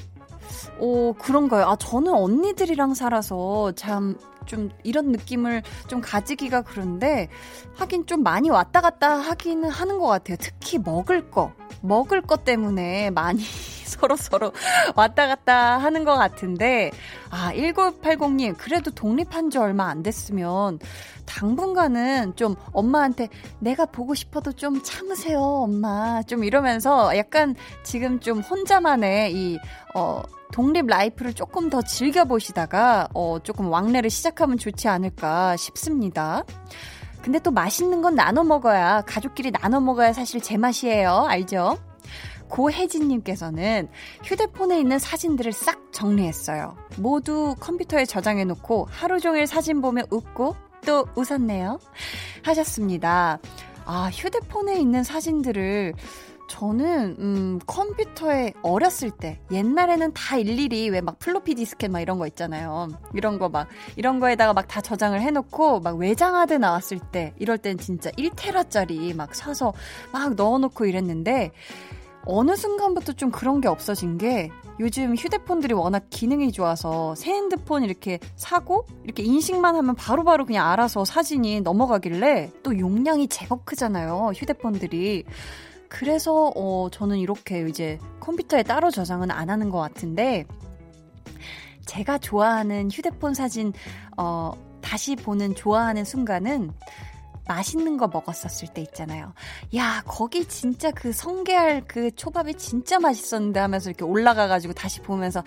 [0.80, 1.66] 오, 그런가요?
[1.66, 4.16] 아, 저는 언니들이랑 살아서 참
[4.48, 7.28] 좀 이런 느낌을 좀 가지기가 그런데
[7.76, 10.36] 하긴 좀 많이 왔다 갔다 하기는 하는 것 같아요.
[10.40, 11.52] 특히 먹을 거.
[11.80, 13.40] 먹을 것 때문에 많이
[13.86, 14.52] 서로 서로
[14.96, 16.90] 왔다 갔다 하는 것 같은데,
[17.30, 20.78] 아, 1980님, 그래도 독립한 지 얼마 안 됐으면,
[21.24, 23.28] 당분간은 좀 엄마한테
[23.60, 26.22] 내가 보고 싶어도 좀 참으세요, 엄마.
[26.22, 29.58] 좀 이러면서 약간 지금 좀 혼자만의 이,
[29.94, 30.22] 어,
[30.52, 36.44] 독립 라이프를 조금 더 즐겨보시다가, 어, 조금 왕래를 시작 하면 좋지 않을까 싶습니다.
[37.22, 41.26] 근데 또 맛있는 건 나눠 먹어야, 가족끼리 나눠 먹어야 사실 제맛이에요.
[41.28, 41.78] 알죠?
[42.48, 43.88] 고혜진님께서는
[44.24, 46.76] 휴대폰에 있는 사진들을 싹 정리했어요.
[46.96, 51.78] 모두 컴퓨터에 저장해놓고 하루 종일 사진 보며 웃고 또 웃었네요.
[52.44, 53.38] 하셨습니다.
[53.84, 55.94] 아, 휴대폰에 있는 사진들을
[56.48, 62.26] 저는 음 컴퓨터에 어렸을 때 옛날에는 다 일일이 왜 막 플로피 디스켓 막 이런 거
[62.26, 62.88] 있잖아요.
[63.14, 67.58] 이런 거 막 이런 거에다가 막 다 저장을 해 놓고 막 외장하드 나왔을 때 이럴
[67.58, 69.72] 땐 진짜 1테라짜리 막 사서
[70.12, 71.52] 막 넣어 놓고 이랬는데
[72.24, 78.18] 어느 순간부터 좀 그런 게 없어진 게 요즘 휴대폰들이 워낙 기능이 좋아서 새 핸드폰 이렇게
[78.36, 84.32] 사고 이렇게 인식만 하면 바로바로 바로 그냥 알아서 사진이 넘어가길래 또 용량이 제법 크잖아요.
[84.36, 85.24] 휴대폰들이.
[85.88, 90.44] 그래서 어 저는 이렇게 이제 컴퓨터에 따로 저장은 안 하는 것 같은데
[91.86, 93.72] 제가 좋아하는 휴대폰 사진
[94.16, 96.72] 어 다시 보는 좋아하는 순간은
[97.46, 99.32] 맛있는 거 먹었었을 때 있잖아요.
[99.74, 105.42] 야, 거기 진짜 그 성게알 그 초밥이 진짜 맛있었는데 하면서 이렇게 올라가가지고 다시 보면서,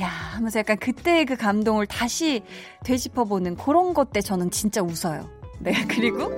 [0.00, 2.42] 야, 하면서 약간 그때의 그 감동을 다시
[2.84, 5.43] 되짚어보는 그런 것 때 저는 진짜 웃어요.
[5.64, 6.30] 네, 그리고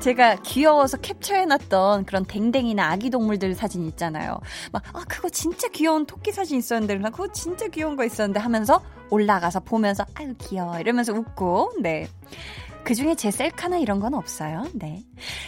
[0.00, 4.38] 제가 귀여워서 캡처해놨던 그런 댕댕이나 아기 동물들 사진 있잖아요.
[4.70, 8.82] 막, 아, 그거 진짜 귀여운 토끼 사진 있었는데, 나 그거 진짜 귀여운 거 있었는데 하면서
[9.08, 10.78] 올라가서 보면서, 아유, 귀여워.
[10.78, 12.06] 이러면서 웃고, 네.
[12.84, 14.66] 그 중에 제 셀카나 이런 건 없어요.
[14.74, 15.02] 네.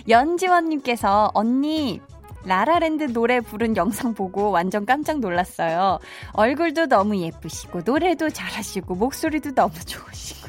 [0.09, 2.01] 연지원님께서 언니
[2.47, 5.99] 라라랜드 노래 부른 영상 보고 완전 깜짝 놀랐어요.
[6.33, 10.46] 얼굴도 너무 예쁘시고 노래도 잘하시고 목소리도 너무 좋으시고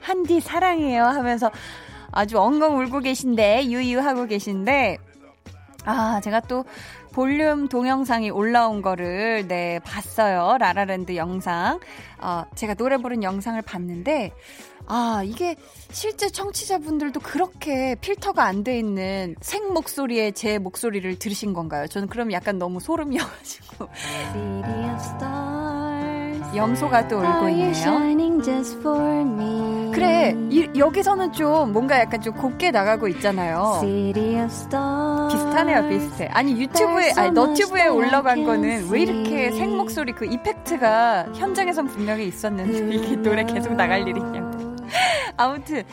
[0.00, 1.50] 한디 사랑해요 하면서
[2.12, 4.98] 아주 엉엉 울고 계신데 유유하고 계신데
[5.84, 6.64] 아 제가 또
[7.12, 11.80] 볼륨 동영상이 올라온 거를 네 봤어요 라라랜드 영상
[12.20, 14.32] 어 제가 노래 부른 영상을 봤는데
[14.92, 15.54] 아, 이게
[15.92, 21.86] 실제 청취자분들도 그렇게 필터가 안 돼 있는 생 목소리에 제 목소리를 들으신 건가요?
[21.86, 23.88] 저는 그럼 약간 너무 소름이어가지고.
[26.54, 27.72] 염소가 또 울고 있네요.
[29.92, 33.78] 그래, 이, 여기서는 좀 뭔가 약간 좀 곱게 나가고 있잖아요.
[35.30, 36.28] 비슷하네요, 비슷해.
[36.32, 42.94] 아니, 유튜브에, 아니, 너튜브에 올라간 거는 왜 이렇게 생 목소리 그 이펙트가 현장에선 분명히 있었는데
[42.94, 44.69] 이게 노래 계속 나갈 일이 있냐고.
[45.36, 45.84] 아무튼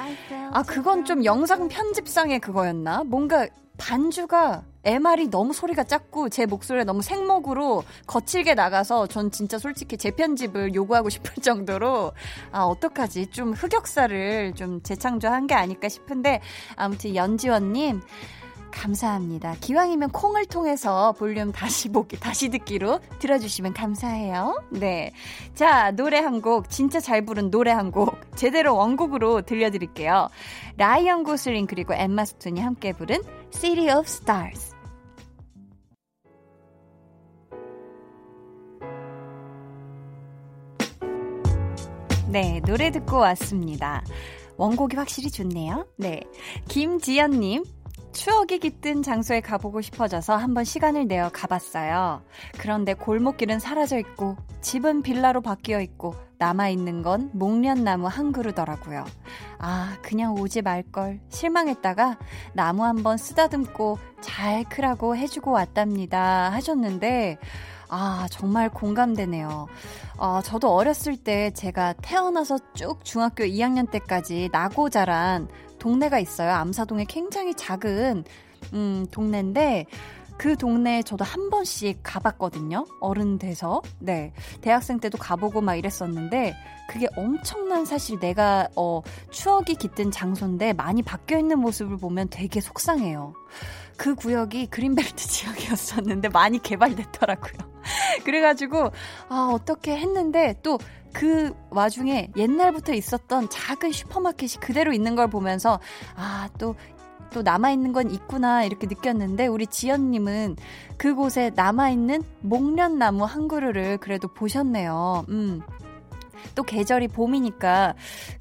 [0.52, 3.04] 아 그건 좀 영상 편집상의 그거였나?
[3.06, 9.98] 뭔가 반주가 MR이 너무 소리가 작고 제 목소리가 너무 생목으로 거칠게 나가서 전 진짜 솔직히
[9.98, 12.14] 재편집을 요구하고 싶을 정도로
[12.52, 16.42] 아 어떡하지 좀 흑역사를 좀 재창조한 게 아닐까 싶은데
[16.76, 18.02] 아무튼 연지원님
[18.72, 19.56] 감사합니다.
[19.60, 24.64] 기왕이면 콩을 통해서 볼륨 다시 보기, 다시 듣기로 들어주시면 감사해요.
[24.72, 25.12] 네.
[25.56, 30.30] 자, 노래 한 곡, 진짜 잘 부른 노래 한 곡, 제대로 원곡으로 들려드릴게요.
[30.78, 34.76] 라이언 고슬링 그리고 엠마 스톤이 함께 부른 City of Stars.
[42.30, 44.04] 네, 노래 듣고 왔습니다.
[44.58, 45.88] 원곡이 확실히 좋네요.
[45.98, 46.22] 네.
[46.68, 47.64] 김지연님,
[48.18, 52.24] 추억이 깃든 장소에 가보고 싶어져서 한번 시간을 내어 가봤어요.
[52.58, 59.06] 그런데 골목길은 사라져 있고, 집은 빌라로 바뀌어 있고, 남아있는 건 목련나무 한 그루더라고요.
[59.60, 61.20] 아, 그냥 오지 말걸.
[61.30, 62.18] 실망했다가
[62.54, 66.52] 나무 한번 쓰다듬고 잘 크라고 해주고 왔답니다.
[66.52, 67.38] 하셨는데,
[67.90, 69.68] 아, 정말 공감되네요.
[70.18, 75.48] 어, 저도 어렸을 때 제가 태어나서 쭉 중학교 2학년 때까지 나고 자란
[75.80, 76.52] 동네가 있어요.
[76.52, 78.24] 암사동에 굉장히 작은,
[78.74, 79.86] 음, 동네인데,
[80.38, 82.86] 그 동네에 저도 한 번씩 가봤거든요.
[83.00, 83.82] 어른 돼서.
[83.98, 84.34] 네.
[84.62, 86.56] 대학생 때도 가보고 막 이랬었는데,
[86.90, 93.34] 그게 엄청난 사실 내가, 어, 추억이 깃든 장소인데 많이 바뀌어 있는 모습을 보면 되게 속상해요.
[93.98, 97.78] 그 구역이 그린벨트 지역이었었는데 많이 개발됐더라고요.
[98.24, 98.92] 그래가지고,
[99.30, 100.78] 아, 어떻게 했는데 또
[101.18, 105.80] 그 와중에 옛날부터 있었던 작은 슈퍼마켓이 그대로 있는 걸 보면서,
[106.16, 106.76] 아, 또,
[107.32, 110.58] 또 남아있는 건 있구나, 이렇게 느꼈는데, 우리 지연님은
[110.98, 115.26] 그곳에 남아있는 목련나무 한 그루를 그래도 보셨네요.
[115.30, 115.62] 음.
[116.56, 117.96] 또 계절이 봄이니까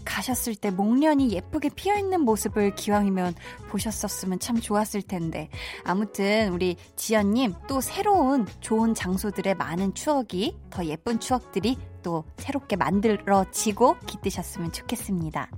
[0.04, 3.34] 가셨을 때 목련이 예쁘게 피어 있는 모습을 기왕이면
[3.68, 5.48] 보셨었으면 참 좋았을 텐데.
[5.84, 12.76] 아무튼 우리 지연 님 또 새로운 좋은 장소들의 많은 추억이 더 예쁜 추억들이 또 새롭게
[12.76, 15.50] 만들어지고 깃드셨으면 좋겠습니다.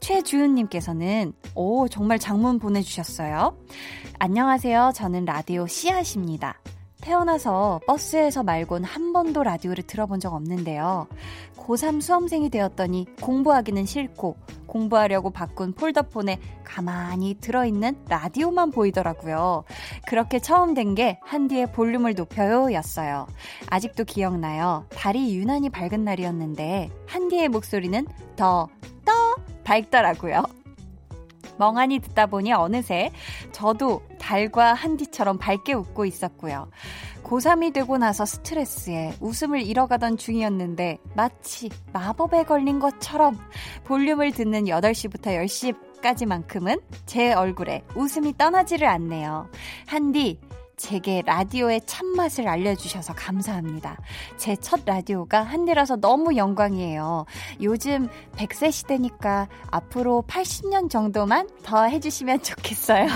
[0.00, 3.56] 최주은님께서는 오 정말 장문 보내주셨어요.
[4.18, 4.92] 안녕하세요.
[4.94, 6.60] 저는 라디오 씨앗입니다.
[7.00, 11.06] 태어나서 버스에서 말곤 한 번도 라디오를 들어본 적 없는데요.
[11.56, 14.36] 고3 수험생이 되었더니 공부하기는 싫고
[14.66, 19.64] 공부하려고 바꾼 폴더폰에 가만히 들어있는 라디오만 보이더라고요.
[20.06, 23.26] 그렇게 처음 된 게 한디의 볼륨을 높여요 였어요.
[23.68, 24.86] 아직도 기억나요.
[24.90, 28.68] 달이 유난히 밝은 날이었는데 한디의 목소리는 더,
[29.04, 29.12] 더
[29.62, 30.42] 밝더라고요.
[31.60, 33.12] 멍하니 듣다 보니 어느새
[33.52, 36.70] 저도 달과 한디처럼 밝게 웃고 있었고요.
[37.22, 43.38] 고3이 되고 나서 스트레스에 웃음을 잃어가던 중이었는데 마치 마법에 걸린 것처럼
[43.84, 49.50] 볼륨을 듣는 8시부터 10시 까지만큼은 제 얼굴에 웃음이 떠나지를 않네요.
[49.86, 50.40] 한디,
[50.80, 53.98] 제게 라디오의 참맛을 알려주셔서 감사합니다.
[54.38, 57.24] 제 첫 라디오가 한디라서 너무 영광이에요.
[57.60, 63.06] 요즘 100세 시대니까 앞으로 80년 정도만 더 해주시면 좋겠어요.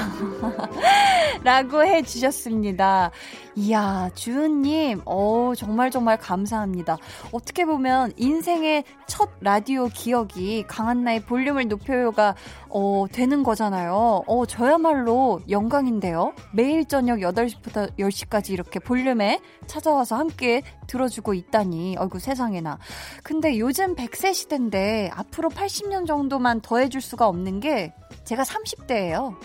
[1.44, 3.10] 라고 해주셨습니다.
[3.56, 6.98] 이야, 주은님, 어 정말 정말 감사합니다.
[7.30, 12.34] 어떻게 보면 인생의 첫 라디오 기억이 강한나의 볼륨을 높여요가,
[12.68, 14.24] 어, 되는 거잖아요.
[14.26, 16.32] 어, 저야말로 영광인데요.
[16.52, 21.96] 매일 저녁 8시부터 10시까지 이렇게 볼륨에 찾아와서 함께 들어주고 있다니.
[21.96, 22.78] 어이구, 세상에나.
[23.22, 27.94] 근데 요즘 100세 시대인데 앞으로 80년 정도만 더 해줄 수가 없는 게
[28.24, 29.36] 제가 30대예요.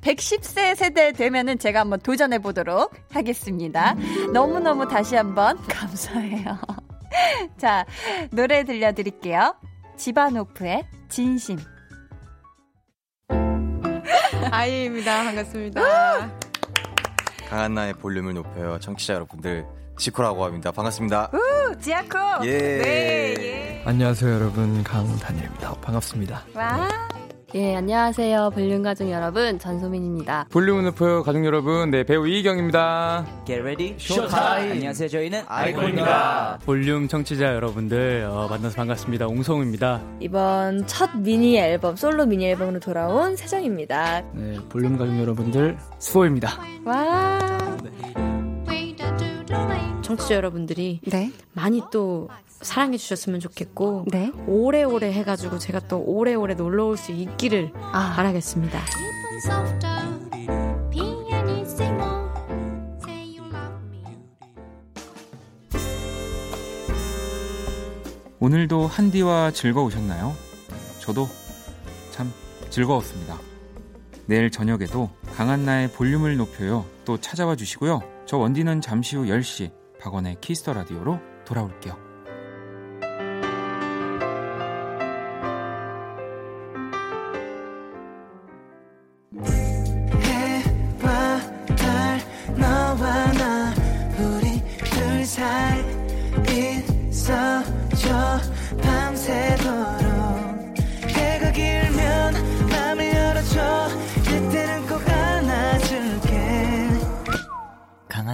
[0.00, 2.55] 110세 세대 되면은 제가 한번 도전해 보도록
[3.12, 3.94] 하겠습니다.
[4.32, 6.58] 너무너무 다시 한번 감사해요.
[7.58, 7.84] 자,
[8.30, 9.54] 노래 들려드릴게요.
[9.96, 11.58] 지바노프의 진심.
[14.50, 15.24] 아이입니다.
[15.24, 15.80] 반갑습니다.
[17.48, 18.78] 강한나의 볼륨을 높여요.
[18.80, 19.66] 청취자 여러분들.
[19.98, 20.70] 지코라고 합니다.
[20.72, 21.30] 반갑습니다.
[21.32, 22.18] 우, 지아코.
[22.44, 22.58] 예.
[22.58, 23.82] 네, 예.
[23.86, 24.84] 안녕하세요, 여러분.
[24.84, 25.72] 강다니엘입니다.
[25.80, 26.44] 반갑습니다.
[26.54, 26.88] 와.
[27.56, 28.50] 예, 안녕하세요.
[28.50, 30.46] 볼륨 가족 여러분, 전소민입니다.
[30.50, 31.90] 볼륨을 높여요, 가족 여러분.
[31.90, 33.24] 네, 배우 이경입니다.
[33.46, 34.72] Get ready, showtime.
[34.72, 36.58] 안녕하세요, 저희는 아이콘입니다.
[36.66, 39.26] 볼륨 청취자 여러분들, 어, 만나서 반갑습니다.
[39.28, 40.02] 옹성우입니다.
[40.20, 44.22] 이번 첫 미니 앨범, 솔로 미니 앨범으로 돌아온 세정입니다.
[44.34, 46.58] 네, 볼륨 가족 여러분들, 수호입니다.
[46.84, 47.78] 와.
[47.82, 48.26] 네.
[50.02, 51.32] 청취자 여러분들이 네.
[51.52, 52.28] 많이 또
[52.62, 54.32] 사랑해 주셨으면 좋겠고 네.
[54.46, 58.14] 오래오래 해가지고 제가 또 오래오래 놀러 올 수 있기를 아.
[58.16, 58.80] 바라겠습니다.
[68.38, 70.34] 오늘도 한디와 즐거우셨나요?
[71.00, 71.28] 저도
[72.10, 72.32] 참
[72.70, 73.38] 즐거웠습니다.
[74.26, 76.84] 내일 저녁에도 강한나의 볼륨을 높여요.
[77.04, 78.02] 또 찾아와 주시고요.
[78.26, 82.05] 저 원디는 잠시 후 10시 박원의 키스 더 라디오로 돌아올게요.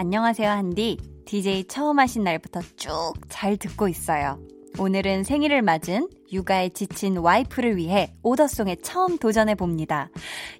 [0.00, 0.96] 안녕하세요, 한디.
[1.26, 4.38] DJ 처음 하신 날부터 쭉 잘 듣고 있어요.
[4.78, 10.08] 오늘은 생일을 맞은 육아에 지친 와이프를 위해 오더송에 처음 도전해 봅니다.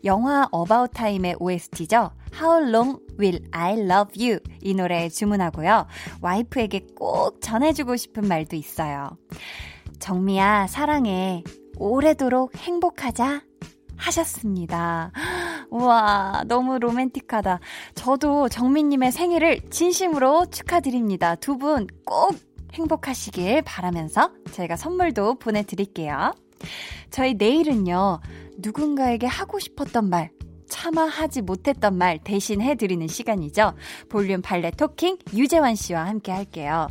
[0.03, 2.11] 영화 어바웃 타임의 OST죠.
[2.35, 4.41] How long will I love you?
[4.61, 5.87] 이 노래 주문하고요.
[6.21, 9.11] 와이프에게 꼭 전해주고 싶은 말도 있어요.
[10.01, 11.45] 정미야, 사랑해.
[11.77, 13.43] 오래도록 행복하자.
[13.97, 15.13] 하셨습니다.
[15.71, 17.61] 우와, 너무 로맨틱하다.
[17.95, 21.35] 저도 정민님의 생일을 진심으로 축하드립니다.
[21.37, 22.35] 두 분 꼭
[22.75, 26.35] 행복하시길 바라면서 저희가 선물도 보내드릴게요.
[27.11, 28.21] 저희 내일은요,
[28.59, 30.31] 누군가에게 하고 싶었던 말,
[30.69, 33.75] 차마 하지 못했던 말 대신 해드리는 시간이죠.
[34.11, 36.89] 볼륨 발레 토킹 유재환 씨와 함께 할게요.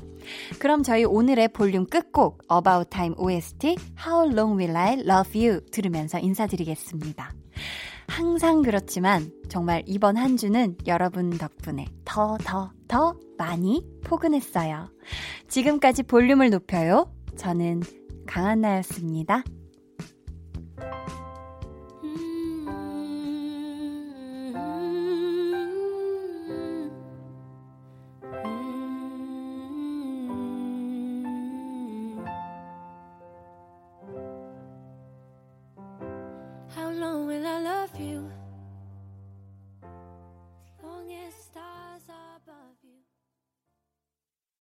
[0.59, 6.17] 그럼 저희 오늘의 볼륨 끝곡 About Time OST How Long Will I Love You 들으면서
[6.19, 7.31] 인사드리겠습니다.
[8.07, 14.89] 항상 그렇지만 정말 이번 한 주는 여러분 덕분에 더, 더, 더 많이 포근했어요.
[15.47, 17.13] 지금까지 볼륨을 높여요.
[17.35, 17.81] 저는
[18.25, 19.43] 강한나였습니다.